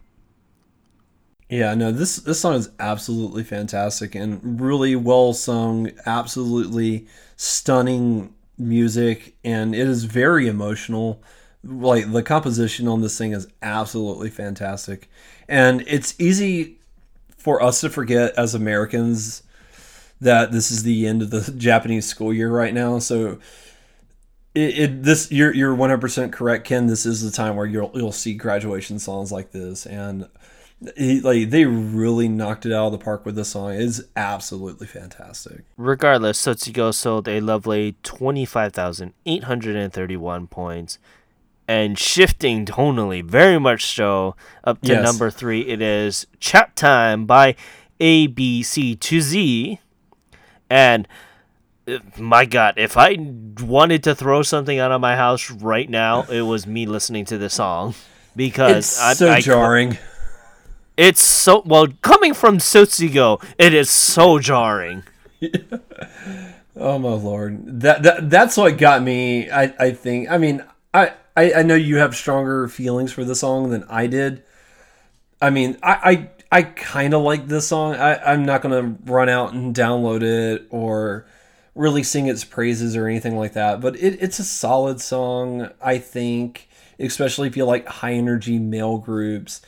[1.48, 7.06] Yeah, no, this this song is absolutely fantastic and really well sung, absolutely
[7.36, 11.22] stunning music, and it is very emotional.
[11.62, 15.10] Like the composition on this thing is absolutely fantastic.
[15.46, 16.78] And it's easy
[17.36, 19.42] for us to forget as Americans
[20.22, 22.98] that this is the end of the Japanese school year right now.
[22.98, 23.38] So
[24.54, 28.12] it, it this you're you're 100% correct Ken this is the time where you'll you'll
[28.12, 30.28] see graduation songs like this and
[30.96, 34.86] he, like they really knocked it out of the park with this song it's absolutely
[34.86, 40.98] fantastic Regardless, Sotsugyo sold a lovely 25,831 points.
[41.68, 44.34] And shifting tonally, very much so,
[44.64, 45.02] up to Yes.
[45.04, 47.54] number three, it is Chat Time by
[48.00, 49.78] ABC to Z.
[50.68, 51.06] And
[52.18, 53.16] my God, if I
[53.60, 57.38] wanted to throw something out of my house right now, it was me listening to
[57.38, 57.94] this song.
[58.34, 59.98] Because it's I, so I jarring
[60.96, 65.04] It's so, well, coming from Sotsugyo, it is so jarring.
[66.76, 70.64] oh my lord that, that that's what got me i i think i mean
[70.94, 74.42] I, I i know you have stronger feelings for the song than i did
[75.40, 79.28] i mean i i, I kind of like this song i i'm not gonna run
[79.28, 81.26] out and download it or
[81.74, 85.98] really sing its praises or anything like that but it, it's a solid song i
[85.98, 86.68] think
[87.02, 89.60] especially if you like high energy male groups.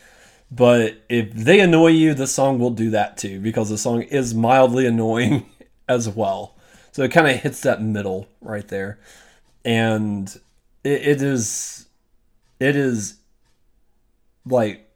[0.51, 4.35] But if they annoy you the song will do that too because the song is
[4.35, 5.47] mildly annoying
[5.89, 6.57] as well.
[6.93, 8.99] So it kind of hits that middle right there.
[9.65, 10.29] And
[10.85, 11.87] it, it is
[12.61, 13.17] it is
[14.47, 14.89] like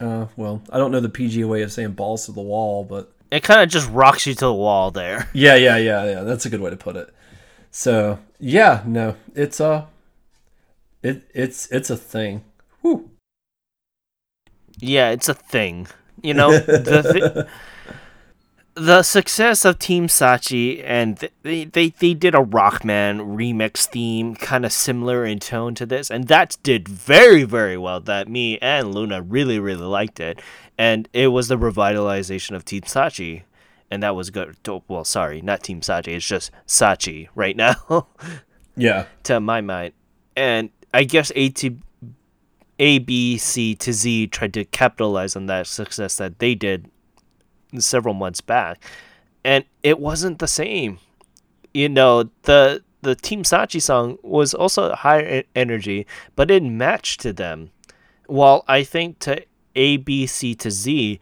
[0.00, 3.12] uh well i don't know the pg way of saying balls to the wall but
[3.36, 5.28] It kind of just rocks you to the wall there.
[5.34, 7.12] yeah yeah yeah yeah that's a good way to put it
[7.70, 9.86] so yeah no it's a,
[11.02, 12.42] it it's it's a thing
[12.82, 13.10] Whew.
[14.78, 15.88] Yeah, it's a thing.
[16.22, 17.50] You know, the thi-
[18.74, 24.66] the success of Team Shachi and they, they they did a Rockman remix theme kind
[24.66, 28.94] of similar in tone to this and that did very very well that me and
[28.94, 30.40] Luna really really liked it
[30.78, 33.42] and it was the revitalization of Team Shachi
[33.90, 34.56] and that was good.
[34.88, 38.06] Well sorry not Team Shachi it's just Shachi right now.
[38.76, 39.06] Yeah.
[39.24, 39.94] To my mind.
[40.36, 41.78] And I guess A to
[42.78, 46.90] A, B, C to Z tried to capitalize on that success that they did
[47.78, 48.82] several months back,
[49.44, 50.98] and it wasn't the same.
[51.72, 57.32] You know, the the Team Shachi song was also higher energy, but it matched to
[57.32, 57.70] them.
[58.26, 59.42] while I think to
[59.76, 61.20] A, B, C to Z,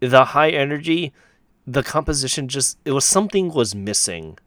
[0.00, 1.12] the high energy,
[1.66, 4.38] the composition just it was something was missing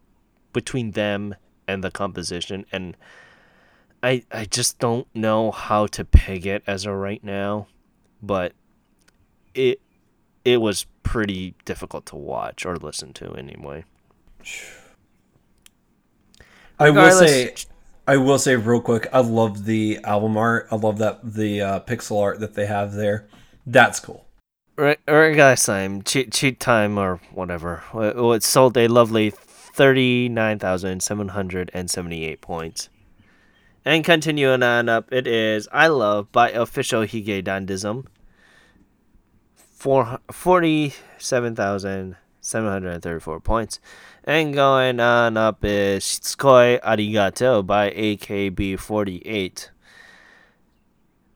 [0.52, 1.36] between them
[1.68, 2.98] and the composition and
[4.04, 7.68] I I just don't know how to peg it as of right now,
[8.22, 8.52] but
[9.54, 9.80] it
[10.44, 13.86] it was pretty difficult to watch or listen to anyway.
[16.80, 17.54] I will say,
[18.08, 19.08] I will say real quick.
[19.14, 20.68] I love the album art.
[20.70, 23.28] I love that the uh, pixel art that they have there.
[23.66, 24.26] That's cool.
[24.76, 27.84] Guys, time cheat cheat time or whatever.
[27.94, 32.90] Well, it sold a lovely thirty nine thousand seven hundred and seventy eight points.
[33.86, 38.06] And continuing on up, it is I Love by Official Hige Dandism.
[39.56, 43.80] Four forty seven thousand seven hundred and thirty four points.
[44.24, 49.70] And going on up is Shitsukoi Arigato by AKB forty eight.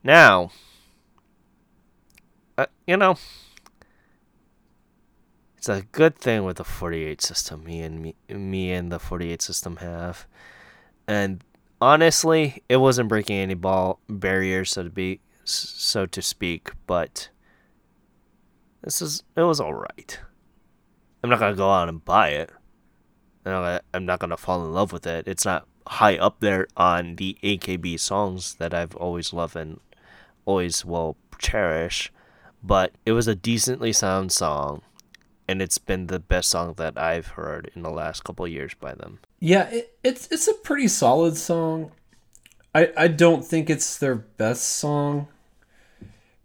[0.02, 0.50] Now
[2.58, 3.16] uh, you know,
[5.56, 7.64] it's a good thing with the 48 system.
[7.64, 10.26] Me and me, me and the 48 system have,
[11.06, 11.44] and
[11.80, 16.72] honestly, it wasn't breaking any ball barriers, so to be, so to speak.
[16.86, 17.30] But
[18.82, 20.18] this is it was all right.
[21.22, 22.50] I'm not gonna go out and buy it.
[23.46, 25.28] I'm not gonna, I'm not gonna fall in love with it.
[25.28, 29.80] It's not high up there on the AKB songs that I've always loved and
[30.44, 32.12] always will cherish
[32.62, 34.82] but it was a decently sound song
[35.48, 38.94] and it's been the best song that I've heard in the last couple years by
[38.94, 39.18] them.
[39.40, 41.90] Yeah, it, it's it's a pretty solid song.
[42.74, 45.28] I I don't think it's their best song,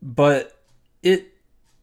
[0.01, 0.57] but
[1.03, 1.33] it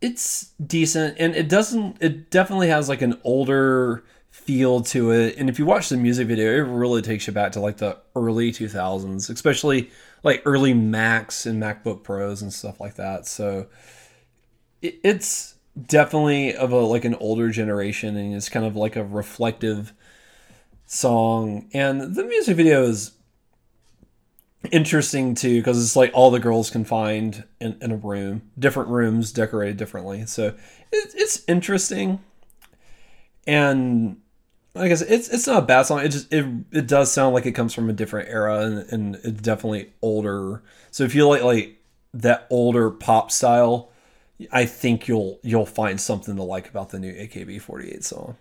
[0.01, 5.37] it's decent and it doesn't it definitely has like an older feel to it.
[5.37, 7.99] And if you watch the music video, it really takes you back to like the
[8.16, 9.91] early 2000s, especially
[10.22, 13.26] like early Macs and MacBook Pros and stuff like that.
[13.26, 13.66] So
[14.83, 15.55] it's
[15.87, 19.93] definitely of a like an older generation and it's kind of like a reflective
[20.87, 23.12] song and the music video is
[24.72, 29.33] interesting too because it's like all the girls confined in, in a room different rooms
[29.33, 30.49] decorated differently so
[30.93, 32.20] it, it's interesting
[33.47, 34.20] and
[34.74, 36.01] like I said, it's it's not a bad song.
[36.01, 39.14] It just it it does sound like it comes from a different era and, and
[39.24, 40.62] it's definitely older.
[40.91, 41.81] So if you like like
[42.14, 43.89] that older pop style,
[44.53, 48.36] I think you'll you'll find something to like about the new AKB48 song.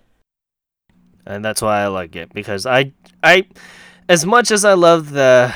[1.26, 2.94] And that's why I like it because I
[3.24, 3.48] I
[4.08, 5.54] as much as I love the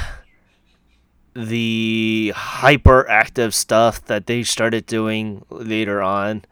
[1.36, 6.46] the hyperactive stuff that they started doing later on,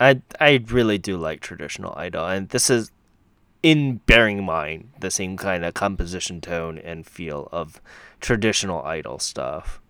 [0.00, 2.90] I I really do like traditional idol and this is
[3.62, 7.80] in bearing in mind the same kind of composition tone and feel of
[8.20, 9.80] traditional idol stuff.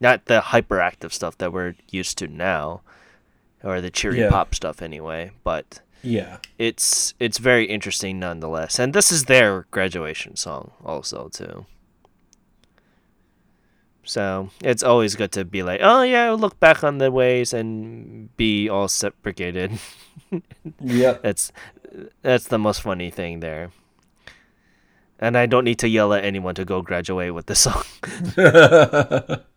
[0.00, 2.82] Not the hyperactive stuff that we're used to now
[3.64, 4.30] or the cheery Yeah.
[4.30, 6.36] pop stuff anyway, but Yeah.
[6.58, 8.78] it's it's very interesting nonetheless.
[8.78, 11.66] And this is their graduation song also too.
[14.04, 18.34] So it's always good to be like, oh yeah, look back on the ways and
[18.36, 19.80] be all separated.
[20.80, 21.50] yeah, that's
[22.22, 23.70] that's the most funny thing there.
[25.18, 27.82] And I don't need to yell at anyone to go graduate with the song.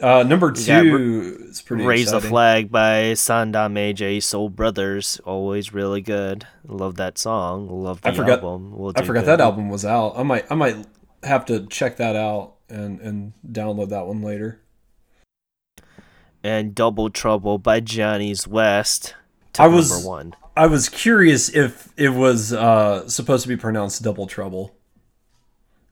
[0.00, 2.30] Uh, number two is pretty Raise the exciting.
[2.30, 5.20] Flag by Sandaime J Soul Brothers.
[5.24, 6.46] Always really good.
[6.64, 7.68] Love that song.
[7.68, 8.78] Love the I forgot- album.
[8.78, 9.26] We'll I forgot good.
[9.26, 10.14] that album was out.
[10.16, 10.76] I might I might
[11.24, 14.60] have to check that out and and download that one later.
[16.42, 19.14] And Double Trouble by Johnny's West.
[19.58, 20.34] I was- number one.
[20.56, 24.74] I was curious if it was uh, supposed to be pronounced double trouble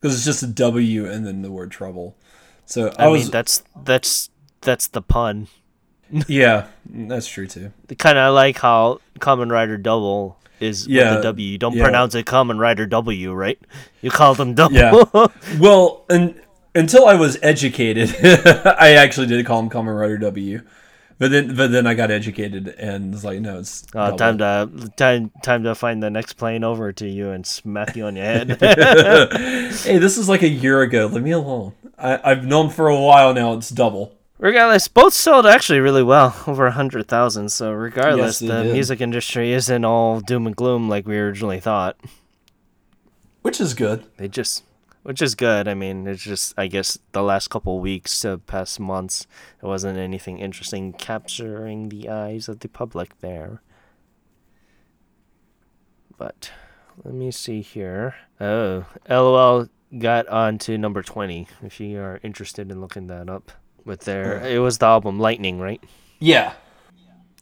[0.06, 2.16] because it's just a W and then the word trouble.
[2.64, 4.30] So I, I, was mean, that's that's
[4.60, 5.48] that's the pun.
[6.28, 7.72] yeah, that's true too.
[7.98, 11.48] Kind of like how Kamen Rider Double is Yeah, with the W.
[11.48, 11.82] You don't yeah.
[11.82, 13.58] pronounce it Kamen Rider W, right?
[14.00, 14.76] You call them Double.
[14.76, 15.26] Yeah.
[15.58, 16.40] Well, and
[16.76, 18.14] until I was educated,
[18.64, 20.62] I actually did call him Kamen Rider W.
[21.18, 24.68] But then, but then I got educated and was like, no, it's Uh, time to
[24.96, 28.24] time time to find the next plane over to you and smack you on your
[28.26, 28.50] head.
[28.60, 31.06] hey, this is like a year ago.
[31.06, 31.72] Leave me alone.
[31.98, 33.54] I, I've known for a while now.
[33.54, 34.12] It's double.
[34.38, 37.48] regardless, both sold actually really well, over a hundred thousand.
[37.50, 38.72] So regardless, they the did.
[38.74, 41.96] music industry isn't all doom and gloom like we originally thought.
[43.40, 44.04] Which is good.
[44.18, 44.64] They just,
[45.06, 45.68] which is good.
[45.68, 49.28] I mean, it's just I guess the last couple weeks, uh, past months,
[49.60, 53.62] there wasn't anything interesting capturing the eyes of the public there.
[56.18, 56.50] But
[57.04, 58.16] let me see here.
[58.40, 63.52] Oh, LOL got on to number 20 if you are interested in looking that up.
[63.84, 65.80] With their, it was the album Lightning, right?
[66.18, 66.54] Yeah.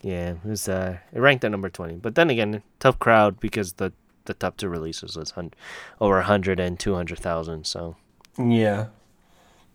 [0.03, 0.69] Yeah, it was.
[0.69, 1.95] Uh, it ranked at number 20.
[1.95, 3.95] But then again, tough crowd because the
[4.25, 5.53] the top two releases was hun-
[6.01, 7.65] over 100 and 200,000.
[7.67, 7.97] So
[8.39, 8.87] Yeah.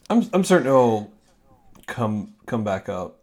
[0.10, 1.12] I'm I'm certain it'll
[1.88, 3.18] come come back up.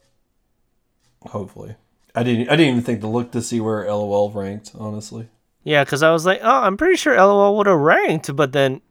[1.22, 1.74] Hopefully.
[2.14, 5.28] I didn't I didn't even think to look to see where LOL ranked, honestly.
[5.64, 8.82] Yeah, because I was like, oh, I'm pretty sure LOL would have ranked, but then,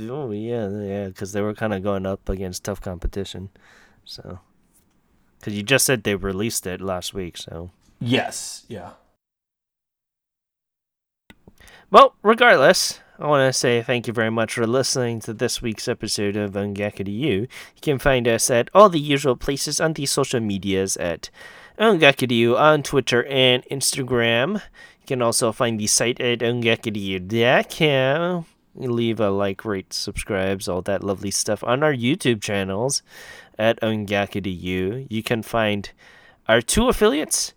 [0.00, 3.48] oh yeah, yeah, because they were kind of going up against tough competition.
[4.04, 4.38] So,
[5.38, 7.70] because you just said they released it last week, so.
[7.98, 8.66] Yes.
[8.68, 8.90] Yeah.
[11.90, 15.88] Well, regardless, I want to say thank you very much for listening to this week's
[15.88, 17.40] episode of Ongaku to You.
[17.40, 17.48] You
[17.80, 21.30] can find us at all the usual places on the social medias at
[21.78, 24.60] Ongaku You on Twitter and Instagram.
[25.00, 28.44] You can also find the site at ongakutoyou.com.
[28.78, 33.02] You leave a like, rate, subscribes, all that lovely stuff on our YouTube channels
[33.58, 35.06] at Ongaku You.
[35.08, 35.90] You can find
[36.46, 37.54] our two affiliates.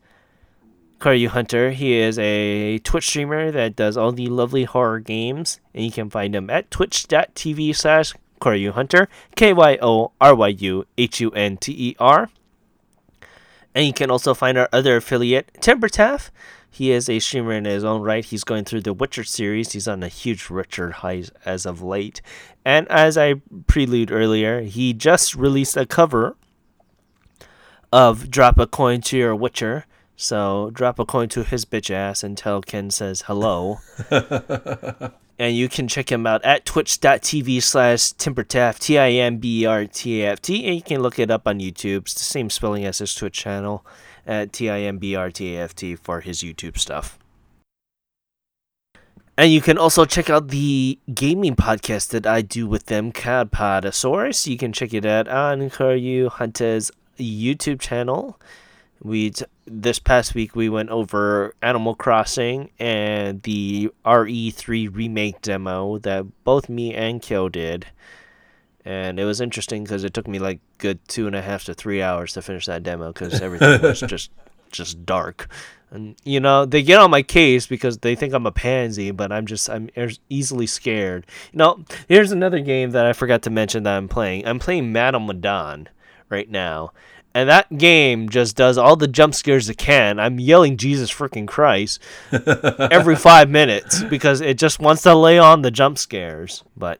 [1.02, 1.72] Kyoryu Hunter.
[1.72, 6.12] He is a Twitch streamer that does all the lovely horror games, and you can
[6.12, 11.32] find him at twitch.tv slash Kyoryu Hunter, K Y O R Y U H U
[11.32, 12.30] N T E R.
[13.74, 16.30] And you can also find our other affiliate, Timbertaft.
[16.70, 18.24] He is a streamer in his own right.
[18.24, 19.72] He's going through the Witcher series.
[19.72, 22.22] He's on a huge Witcher high as of late.
[22.64, 23.36] And as I
[23.66, 26.38] prelude earlier, he just released a cover
[27.91, 29.86] of Drop a Coin to Your Witcher.
[30.22, 33.80] So drop a coin to his bitch ass until Ken says hello.
[34.11, 40.65] and you can check him out at twitch.tv slash timbertaft, T-I-M-B-E-R-T-A-F-T.
[40.67, 42.01] And you can look it up on YouTube.
[42.01, 43.84] It's the same spelling as his Twitch channel
[44.28, 47.17] at T-I-M-B-R-T-A-F-T for his YouTube stuff.
[49.39, 54.45] And you can also check out the gaming podcast that I do with them, Cadpodosaurus.
[54.45, 58.39] You can check it out on Kyoryu Hunter's YouTube channel.
[59.04, 59.34] We
[59.66, 66.70] this past week we went over Animal Crossing and the RE3 remake demo that both
[66.70, 67.88] me and Kyo did,
[68.86, 71.74] and it was interesting because it took me like good two and a half to
[71.74, 74.30] three hours to finish that demo because everything was just
[74.72, 75.47] just dark,
[75.89, 79.32] and you know they get on my case because they think I'm a pansy, but
[79.32, 79.89] I'm just I'm
[80.30, 81.26] easily scared.
[81.52, 84.47] You know, here's another game that I forgot to mention that I'm playing.
[84.47, 85.88] I'm playing Madame Madon
[86.30, 86.91] right now.
[87.34, 90.20] And that game just does all the jump scares it can.
[90.20, 92.02] I'm yelling Jesus freaking Christ
[92.32, 96.64] every five minutes because it just wants to lay on the jump scares.
[96.76, 97.00] But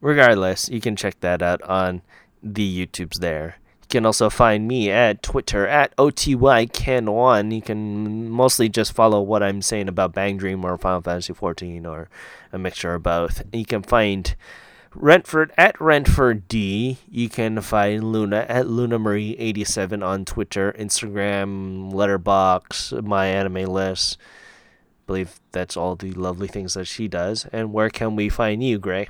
[0.00, 2.02] regardless, you can check that out on
[2.42, 3.56] the YouTubes there.
[3.82, 7.54] You can also find me at Twitter at OTYCan1.
[7.54, 11.86] You can mostly just follow what I'm saying about Bang Dream or Final Fantasy 14
[11.86, 12.08] or
[12.52, 13.44] a mixture of both.
[13.52, 14.34] You can find
[14.98, 16.98] Rentford at Rentford D.
[17.10, 24.16] You can find Luna at Luna Marie 87 on Twitter, Instagram, Letterboxd, my anime list.
[25.06, 27.46] believe that's all the lovely things that she does.
[27.52, 29.08] And where can we find you, Gray?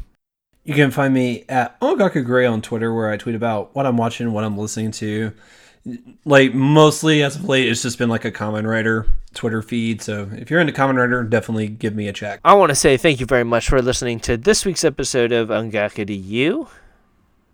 [0.65, 3.97] You can find me at Ongaku Gray on Twitter, where I tweet about what I'm
[3.97, 5.33] watching, what I'm listening to.
[6.25, 10.03] Like mostly as of late, it's just been like a Kamen Rider Twitter feed.
[10.03, 12.41] So if you're into Kamen Rider, definitely give me a check.
[12.45, 15.49] I want to say thank you very much for listening to this week's episode of
[15.49, 16.69] Ongaku to You.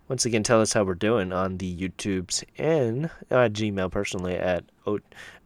[0.07, 4.63] once again, tell us how we're doing on the YouTubes and uh, Gmail personally at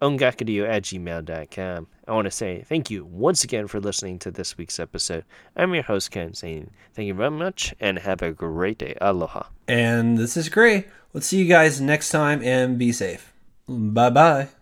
[0.02, 1.88] ongakudio at gmail.com.
[2.08, 5.26] I want to say thank you once again for listening to this week's episode.
[5.56, 8.96] I'm your host, Ken, saying thank you very much and have a great day.
[9.02, 9.44] Aloha.
[9.68, 10.86] And this is Gray.
[11.14, 13.34] Let's see you guys next time and be safe.
[13.68, 14.47] Bye bye.